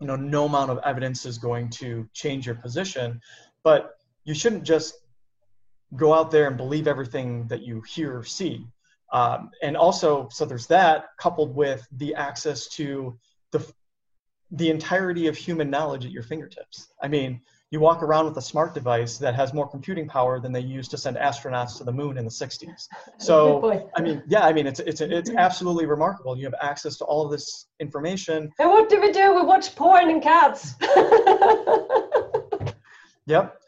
[0.00, 3.20] you know no amount of evidence is going to change your position
[3.64, 4.94] but you shouldn't just
[5.96, 8.64] go out there and believe everything that you hear or see
[9.12, 13.18] um, and also so there's that coupled with the access to
[13.50, 13.66] the
[14.50, 16.88] the entirety of human knowledge at your fingertips.
[17.02, 17.40] I mean,
[17.70, 20.90] you walk around with a smart device that has more computing power than they used
[20.90, 22.88] to send astronauts to the moon in the 60s.
[23.18, 26.38] So, I mean, yeah, I mean, it's, it's, it's absolutely remarkable.
[26.38, 28.50] You have access to all of this information.
[28.58, 29.34] And what do we do?
[29.34, 30.74] We watch porn and cats.
[33.26, 33.60] yep.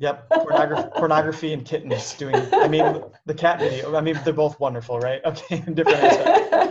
[0.00, 0.30] Yep.
[0.30, 5.00] Pornography, pornography and kittens doing, I mean, the cat video, I mean, they're both wonderful,
[5.00, 5.20] right?
[5.24, 5.58] Okay.
[5.58, 6.20] Different.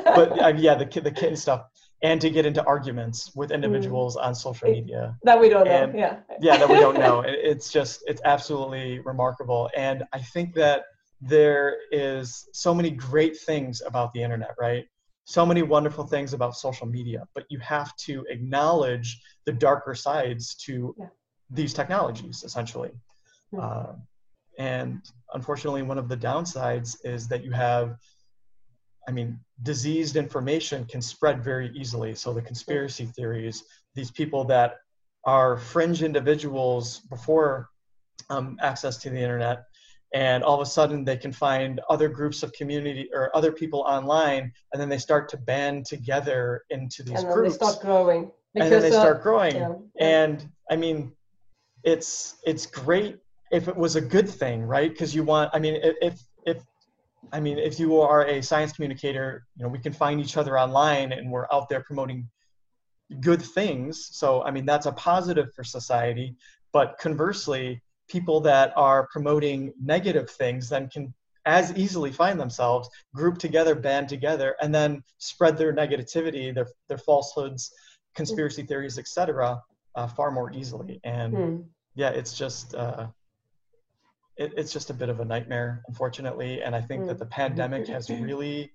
[0.05, 1.65] but uh, yeah, the, the kitten stuff
[2.01, 3.55] and to get into arguments with mm.
[3.55, 4.23] individuals mm.
[4.23, 7.71] on social media that we don't and, know yeah yeah that we don't know it's
[7.71, 10.83] just it's absolutely remarkable and i think that
[11.21, 14.85] there is so many great things about the internet right
[15.25, 20.55] so many wonderful things about social media but you have to acknowledge the darker sides
[20.55, 21.05] to yeah.
[21.49, 22.91] these technologies essentially
[23.53, 23.61] mm.
[23.61, 23.93] uh,
[24.57, 25.01] and
[25.33, 27.97] unfortunately one of the downsides is that you have
[29.07, 32.15] I mean, diseased information can spread very easily.
[32.15, 33.63] So the conspiracy theories,
[33.95, 34.77] these people that
[35.25, 37.69] are fringe individuals before
[38.29, 39.63] um, access to the internet,
[40.13, 43.81] and all of a sudden they can find other groups of community or other people
[43.81, 47.57] online, and then they start to band together into these and then groups.
[47.57, 48.31] They start growing.
[48.53, 49.55] Because, and then they uh, start growing.
[49.55, 50.23] Yeah, yeah.
[50.23, 51.13] And I mean,
[51.83, 53.17] it's it's great
[53.51, 54.91] if it was a good thing, right?
[54.91, 56.61] Because you want, I mean, if if
[57.31, 60.57] I mean, if you are a science communicator, you know, we can find each other
[60.57, 62.27] online and we're out there promoting
[63.19, 64.09] good things.
[64.11, 66.35] So, I mean, that's a positive for society.
[66.73, 71.13] But conversely, people that are promoting negative things then can
[71.45, 76.99] as easily find themselves group together, band together, and then spread their negativity, their, their
[76.99, 77.71] falsehoods,
[78.15, 79.59] conspiracy theories, etc.,
[79.95, 80.99] uh, far more easily.
[81.03, 81.65] And mm.
[81.95, 83.07] yeah, it's just uh,
[84.41, 86.61] it, it's just a bit of a nightmare, unfortunately.
[86.61, 88.71] And I think that the pandemic has really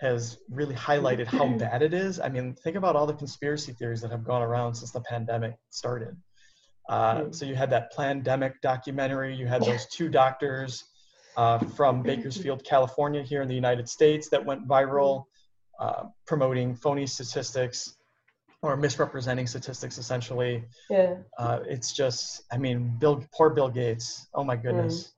[0.00, 2.18] has really highlighted how bad it is.
[2.18, 5.54] I mean, think about all the conspiracy theories that have gone around since the pandemic
[5.70, 6.16] started.
[6.88, 7.34] Uh, mm.
[7.34, 9.34] So you had that pandemic documentary.
[9.36, 10.84] You had those two doctors
[11.36, 15.24] uh, from Bakersfield, California, here in the United States, that went viral,
[15.80, 17.96] uh, promoting phony statistics
[18.64, 20.64] or misrepresenting statistics essentially.
[20.88, 21.16] Yeah.
[21.38, 24.26] Uh, it's just, I mean, Bill, poor Bill Gates.
[24.34, 25.12] Oh my goodness.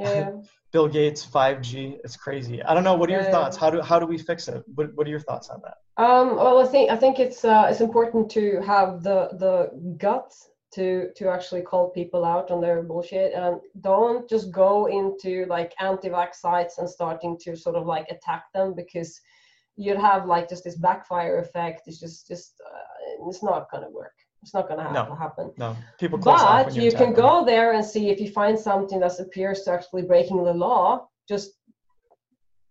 [0.00, 0.04] Mm.
[0.04, 0.30] Yeah.
[0.72, 2.62] Bill Gates, 5G, it's crazy.
[2.62, 2.94] I don't know.
[2.94, 3.30] What are your yeah.
[3.30, 3.58] thoughts?
[3.58, 4.64] How do how do we fix it?
[4.74, 5.76] What What are your thoughts on that?
[6.02, 10.48] Um, well, I think I think it's uh, it's important to have the the guts
[10.76, 15.74] to to actually call people out on their bullshit and don't just go into like
[15.78, 19.20] anti-vax sites and starting to sort of like attack them because
[19.76, 21.82] you'd have like just this backfire effect.
[21.86, 24.12] It's just just uh, it's not going to work.
[24.42, 25.14] It's not going to No.
[25.14, 25.52] happen.
[25.56, 27.24] No, people but you attack can them.
[27.24, 31.06] go there and see if you find something that appears to actually breaking the law
[31.28, 31.52] just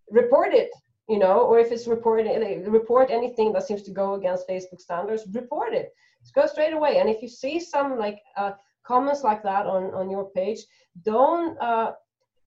[0.10, 0.70] report it
[1.12, 1.39] you know?
[1.41, 5.74] Or if it's reporting like, report anything that seems to go against facebook standards report
[5.74, 5.89] it.
[6.22, 6.99] Just go straight away.
[6.99, 8.54] And if you see some like uh,
[8.88, 10.60] comments like that on on your page
[11.04, 11.91] don't uh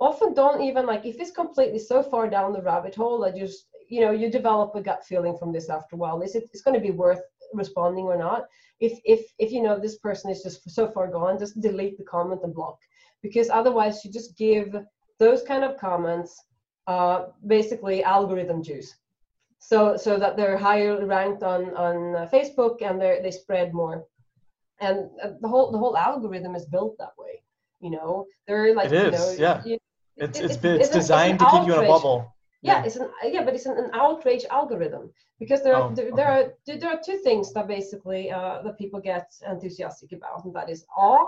[0.00, 3.46] often don't even like if it's completely so far down the rabbit hole that you
[3.46, 6.18] just you know you develop a gut feeling from this after a while.
[6.26, 7.22] Is it it's going to be worth
[7.62, 8.42] responding or not?
[8.86, 12.04] If if if you know this person is just so far gone just delete the
[12.16, 12.78] comment and block.
[13.26, 14.68] Because otherwise you just give
[15.24, 16.32] those kind of comments
[16.92, 17.18] uh,
[17.56, 18.90] basically algorithm juice.
[19.70, 23.96] So so that they're higher ranked on on uh, facebook and they they spread more.
[24.86, 27.34] And uh, the whole the whole algorithm is built that way
[27.84, 28.26] you know?
[28.46, 29.62] They're like It you know yeah.
[29.64, 29.78] you-
[30.16, 32.33] It's, it's, it's- it's it's designed to keep you in a bubble.
[32.64, 32.84] Yeah, Yeah.
[32.86, 36.30] it's an yeah, but it's an, an outrage algorithm because there are Oh, there, there
[36.36, 40.70] are there, are two things that basically uh, that people get enthusiastic about, and that
[40.70, 41.26] is awe,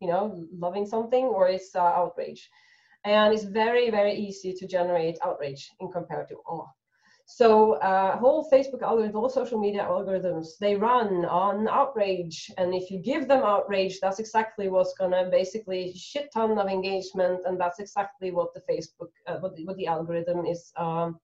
[0.00, 0.24] you know,
[0.66, 2.50] loving something, or it's uh, outrage,
[3.04, 6.68] and it's very very easy to generate outrage in compared to awe.
[7.26, 12.90] So uh, whole Facebook algorithm, all social media algorithms, they run on outrage, and if
[12.90, 17.78] you give them outrage, that's exactly what's gonna basically shit ton of engagement, and that's
[17.78, 21.18] exactly what the Facebook, uh, what, the, what the algorithm is um,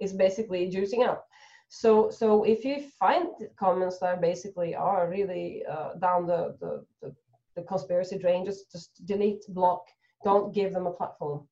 [0.00, 1.26] is basically juicing up.
[1.68, 7.14] So so if you find comments that basically are really uh, down the, the the
[7.54, 9.82] the conspiracy drain, just just delete, block,
[10.24, 11.46] don't give them a platform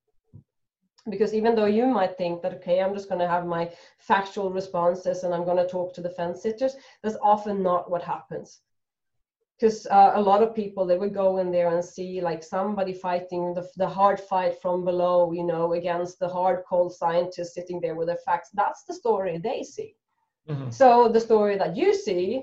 [1.09, 4.50] because even though you might think that okay i'm just going to have my factual
[4.50, 8.61] responses and i'm going to talk to the fence sitters that's often not what happens.
[9.59, 12.92] Because uh, a lot of people they would go in there and see like somebody
[12.92, 17.80] fighting the, the hard fight from below you know against the hard cold scientists sitting
[17.80, 18.50] there with their facts.
[18.52, 19.94] That's the story they see.
[20.48, 20.72] Mhm.
[20.72, 22.42] so the story that you see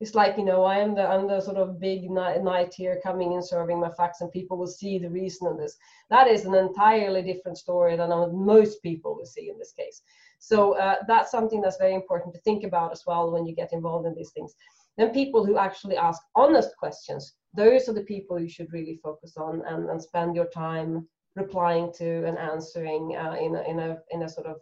[0.00, 3.32] is like you know i am the i'm the sort of big knight, here coming
[3.32, 5.76] and serving my facts and people will see the reason of this.
[6.10, 8.10] That is an entirely different story than
[8.44, 10.02] most people will see in this case.
[10.38, 13.72] So uh, that's something that's very important to think about as well when you get
[13.72, 14.54] involved in these things.
[14.98, 19.36] Then people who actually ask honest questions those are the people you should really focus
[19.36, 23.98] on and, and spend your time replying to and answering uh, in, a, in, a,
[24.10, 24.56] in a sort of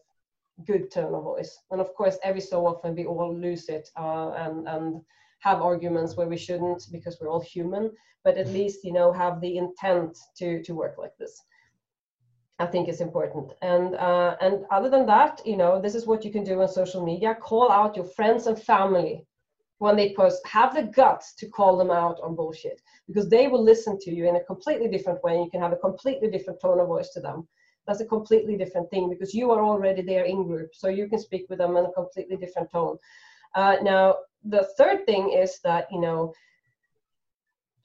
[0.64, 1.59] good tone of voice.
[1.70, 5.01] And of course every so often we all lose it uh, and, and
[5.45, 7.90] have arguments where we shouldn't because we're all human
[8.24, 11.42] but at least you know have the intent to to work like this
[12.59, 13.53] i think is important.
[13.62, 16.68] And uh, and other than that you know this is what you can do on
[16.68, 17.34] social media.
[17.34, 19.26] Call out your friends and family
[19.78, 20.47] when they post.
[20.47, 24.28] Have the guts to call them out on bullshit because they will listen to you
[24.28, 25.34] in a completely different way.
[25.42, 27.49] You can have a completely different tone of voice to them.
[27.86, 31.18] That's a completely different thing because you are already there in group so you can
[31.18, 32.97] speak with them in a completely different tone.
[33.55, 36.32] Uh, now the third thing is that you know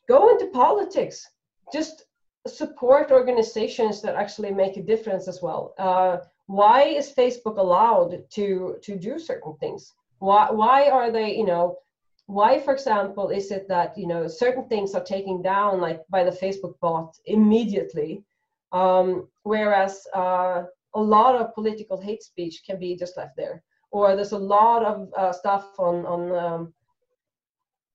[0.07, 1.30] go into politics.
[1.72, 2.05] Just
[2.47, 5.74] support organizations that actually make a difference as well.
[5.78, 9.93] Uh, why is facebook allowed to to do certain things?
[10.20, 11.78] Why why are they you know
[12.26, 16.24] why for example is it that you know certain things are taken down like by
[16.24, 18.24] the facebook bot immediately?
[18.72, 24.16] Um, whereas uh, a lot of political hate speech can be just left there or
[24.16, 26.74] there's a lot of uh, stuff on on um,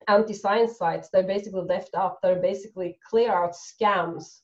[0.08, 4.40] anti-science sites that are basically left up that are basically clear out scams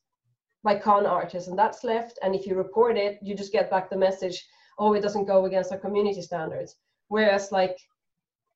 [0.62, 3.90] by con artists and that's left and if you report it you just get back
[3.90, 4.46] the message
[4.78, 6.76] oh it doesn't go against our community standards.
[7.08, 7.76] Whereas like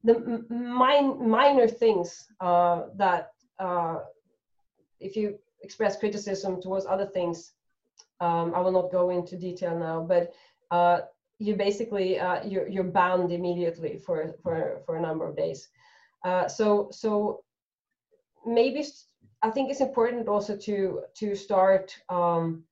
[0.04, 3.98] the min- minor things uh, that uh,
[5.00, 7.52] if you express criticism towards other things
[8.20, 10.32] um, i will not go into detail now but
[10.70, 11.00] uh,
[11.38, 15.68] you basically uh, you're, you're banned immediately for for for a number of days
[16.24, 17.44] uh, so so
[18.46, 18.84] maybe
[19.42, 22.64] I think it's important also to to start um,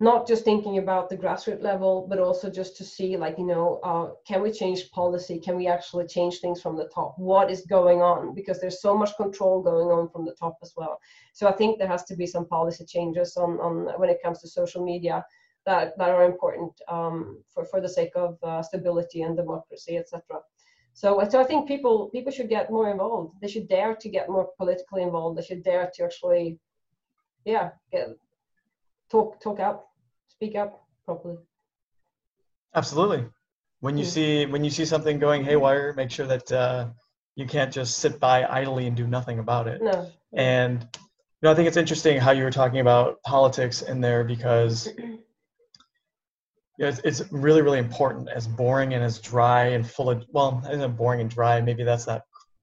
[0.00, 3.78] not just thinking about the grassroots level, but also just to see like you know
[3.84, 5.38] uh, can we change policy?
[5.38, 7.14] Can we actually change things from the top?
[7.18, 8.34] What is going on?
[8.34, 10.98] Because there's so much control going on from the top as well.
[11.34, 14.40] So I think there has to be some policy changes on on when it comes
[14.40, 15.24] to social media
[15.66, 20.40] that that are important um, for for the sake of uh, stability and democracy, etc.
[20.94, 23.36] So, so I think people people should get more involved.
[23.40, 25.38] They should dare to get more politically involved.
[25.38, 26.58] They should dare to actually,
[27.44, 28.08] yeah, get,
[29.10, 29.84] talk talk out,
[30.28, 31.38] speak up properly.
[32.74, 33.26] Absolutely.
[33.80, 34.08] When you Mm.
[34.08, 36.88] see when you see something going haywire, make sure that uh,
[37.36, 39.82] you can't just sit by idly and do nothing about it.
[39.82, 44.00] No, And you know, I think it's interesting how you were talking about politics in
[44.00, 44.88] there because
[46.82, 48.28] you know, it's, it's really, really important.
[48.28, 51.60] As boring and as dry and full of well, isn't boring and dry?
[51.60, 52.22] Maybe that's not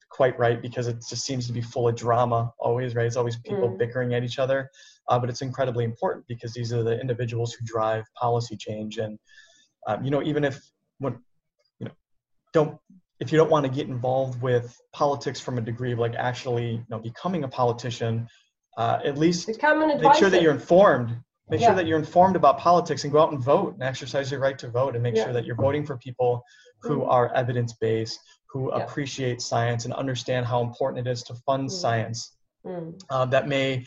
[0.09, 3.05] quite right because it just seems to be full of drama always, right?
[3.05, 3.77] It's always people mm.
[3.77, 4.69] bickering at each other.
[5.07, 8.97] Uh, but it's incredibly important because these are the individuals who drive policy change.
[8.97, 9.17] And
[9.87, 10.59] um, you know, even if
[10.97, 11.17] when
[11.79, 11.93] you know,
[12.51, 12.77] don't
[13.21, 16.71] if you don't want to get involved with politics from a degree of like actually
[16.71, 18.27] you know becoming a politician,
[18.77, 21.15] uh, at least make sure that you're informed.
[21.49, 21.67] Make yeah.
[21.67, 24.57] sure that you're informed about politics and go out and vote and exercise your right
[24.59, 25.25] to vote and make yeah.
[25.25, 26.43] sure that you're voting for people
[26.81, 27.09] who mm-hmm.
[27.09, 28.19] are evidence based,
[28.49, 28.83] who yeah.
[28.83, 31.71] appreciate science and understand how important it is to fund mm.
[31.71, 32.35] science.
[32.65, 32.99] Mm.
[33.09, 33.85] Uh, that may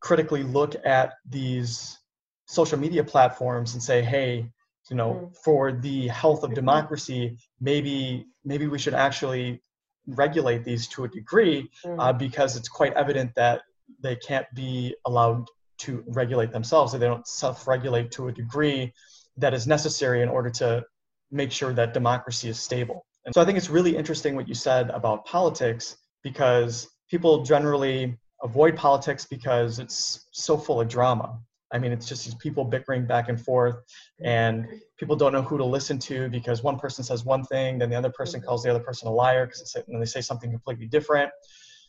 [0.00, 1.98] critically look at these
[2.46, 4.48] social media platforms and say, hey,
[4.88, 5.36] you know, mm.
[5.44, 9.60] for the health of democracy, maybe maybe we should actually
[10.06, 11.96] regulate these to a degree mm.
[11.98, 13.62] uh, because it's quite evident that
[14.02, 15.46] they can't be allowed
[15.78, 18.92] to regulate themselves, or they don't self-regulate to a degree
[19.36, 20.84] that is necessary in order to
[21.30, 23.06] make sure that democracy is stable.
[23.24, 28.16] And so I think it's really interesting what you said about politics because people generally
[28.42, 31.38] avoid politics because it's so full of drama.
[31.70, 33.76] I mean, it's just these people bickering back and forth,
[34.24, 34.66] and
[34.98, 37.96] people don't know who to listen to because one person says one thing, then the
[37.96, 41.30] other person calls the other person a liar because they say something completely different.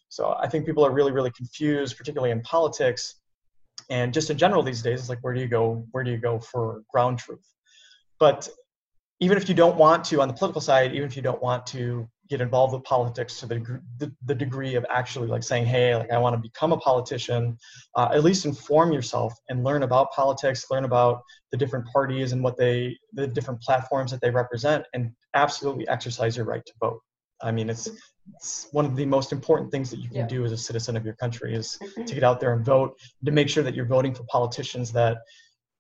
[0.09, 3.15] So I think people are really, really confused, particularly in politics,
[3.89, 4.99] and just in general these days.
[4.99, 5.85] It's like, where do you go?
[5.91, 7.45] Where do you go for ground truth?
[8.19, 8.49] But
[9.19, 11.65] even if you don't want to, on the political side, even if you don't want
[11.67, 15.95] to get involved with politics to the, the, the degree of actually like saying, hey,
[15.95, 17.57] like I want to become a politician,
[17.95, 21.21] uh, at least inform yourself and learn about politics, learn about
[21.51, 26.37] the different parties and what they, the different platforms that they represent, and absolutely exercise
[26.37, 26.99] your right to vote.
[27.41, 28.01] I mean, it's, it's
[28.71, 30.27] one of the most important things that you can yeah.
[30.27, 33.31] do as a citizen of your country is to get out there and vote, to
[33.31, 35.17] make sure that you're voting for politicians that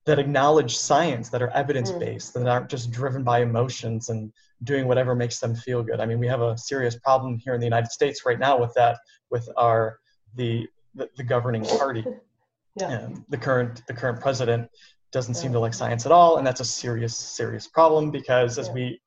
[0.05, 2.43] that acknowledge science, that are evidence based, mm.
[2.43, 4.31] that aren't just driven by emotions and
[4.63, 5.99] doing whatever makes them feel good.
[5.99, 8.73] I mean, we have a serious problem here in the United States right now with
[8.73, 8.97] that,
[9.29, 9.99] with our
[10.35, 12.03] the the, the governing party.
[12.75, 12.91] yeah.
[12.91, 14.69] And the current the current president
[15.11, 15.41] doesn't yeah.
[15.41, 18.73] seem to like science at all, and that's a serious serious problem because as yeah.
[18.73, 19.01] we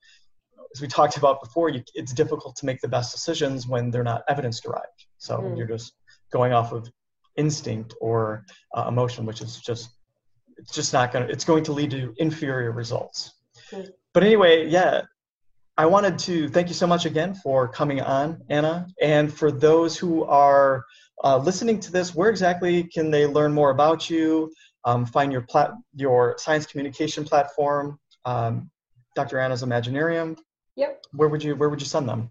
[0.75, 4.05] as we talked about before, you, it's difficult to make the best decisions when they're
[4.05, 5.07] not evidence derived.
[5.19, 5.57] So mm.
[5.57, 5.95] you're just
[6.33, 6.91] going off of
[7.37, 8.45] instinct or
[8.75, 9.91] uh, emotion, which is just
[10.63, 13.35] it's just not going to it's going to lead to inferior results
[13.71, 13.89] mm-hmm.
[14.13, 15.03] but anyway yeah
[15.77, 19.97] i wanted to thank you so much again for coming on anna and for those
[19.97, 20.85] who are
[21.25, 24.53] uh, listening to this where exactly can they learn more about you
[24.85, 28.71] um, find your plat your science communication platform um,
[29.15, 30.37] dr anna's imaginarium
[30.77, 32.31] yep where would you where would you send them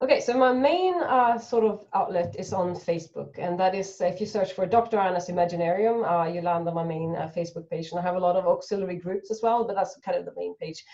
[0.00, 4.20] Okay, so my main uh, sort of outlet is on Facebook, and that is if
[4.20, 4.96] you search for Dr.
[4.96, 7.90] Anna's Imaginarium, uh, you land on my main uh, Facebook page.
[7.90, 10.32] And I have a lot of auxiliary groups as well, but that's kind of the
[10.36, 10.84] main page.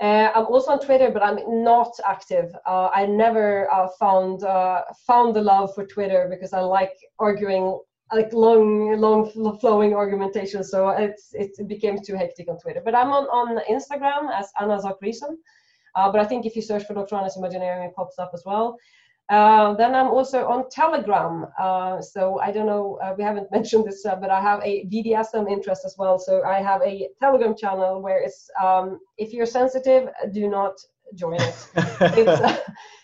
[0.00, 2.54] Uh, I'm also on Twitter, but I'm not active.
[2.64, 4.42] Uh, I never uh, found
[5.08, 7.80] found the love for Twitter because I like arguing,
[8.12, 10.62] like long, long flowing argumentation.
[10.62, 12.82] So it's it became too hectic on Twitter.
[12.84, 15.34] But I'm on on Instagram as Anna Zachrisson.
[15.94, 17.16] Uh, but I think if you search for Dr.
[17.16, 18.78] Anna's Imaginarium, it pops up as well.
[19.28, 21.46] Uh, then I'm also on Telegram.
[21.58, 24.84] Uh, so I don't know, uh, we haven't mentioned this, uh, but I have a
[24.86, 26.18] BDSM interest as well.
[26.18, 30.74] So I have a Telegram channel where it's, um, if you're sensitive, do not
[31.14, 31.68] join it.
[31.76, 32.58] it's, uh,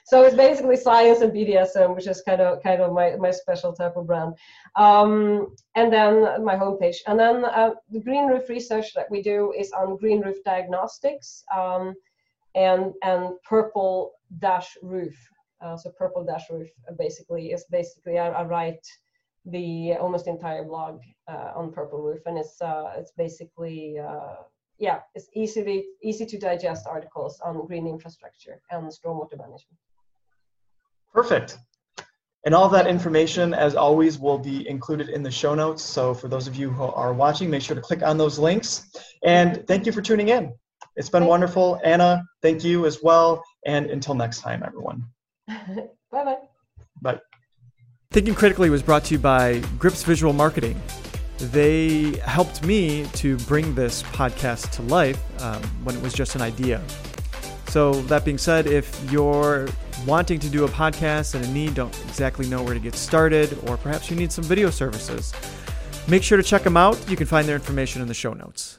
[0.04, 3.72] so it's basically science and BDSM, which is kind of kind of my, my special
[3.72, 4.34] type of brand.
[4.76, 6.96] Um, and then my homepage.
[7.06, 7.42] And then
[7.90, 11.44] the green roof research that we do is on green roof diagnostics.
[11.54, 11.94] Um,
[12.58, 13.94] and and purple
[14.40, 15.16] dash roof.
[15.62, 18.84] Uh, so purple dash roof uh, basically is basically I, I write
[19.46, 21.00] the almost entire blog
[21.32, 24.36] uh, on purple roof, and it's uh, it's basically uh,
[24.78, 29.80] yeah it's easily easy to digest articles on green infrastructure and stormwater management.
[31.12, 31.58] Perfect.
[32.44, 35.82] And all that information, as always, will be included in the show notes.
[35.82, 38.70] So for those of you who are watching, make sure to click on those links.
[39.24, 40.52] And thank you for tuning in.
[40.98, 41.80] It's been wonderful.
[41.84, 43.44] Anna, thank you as well.
[43.64, 45.04] And until next time, everyone.
[45.46, 46.38] bye bye.
[47.00, 47.20] Bye.
[48.10, 50.80] Thinking Critically was brought to you by Grips Visual Marketing.
[51.38, 56.42] They helped me to bring this podcast to life um, when it was just an
[56.42, 56.82] idea.
[57.68, 59.68] So, that being said, if you're
[60.04, 63.56] wanting to do a podcast and in need, don't exactly know where to get started,
[63.68, 65.32] or perhaps you need some video services,
[66.08, 66.98] make sure to check them out.
[67.08, 68.76] You can find their information in the show notes.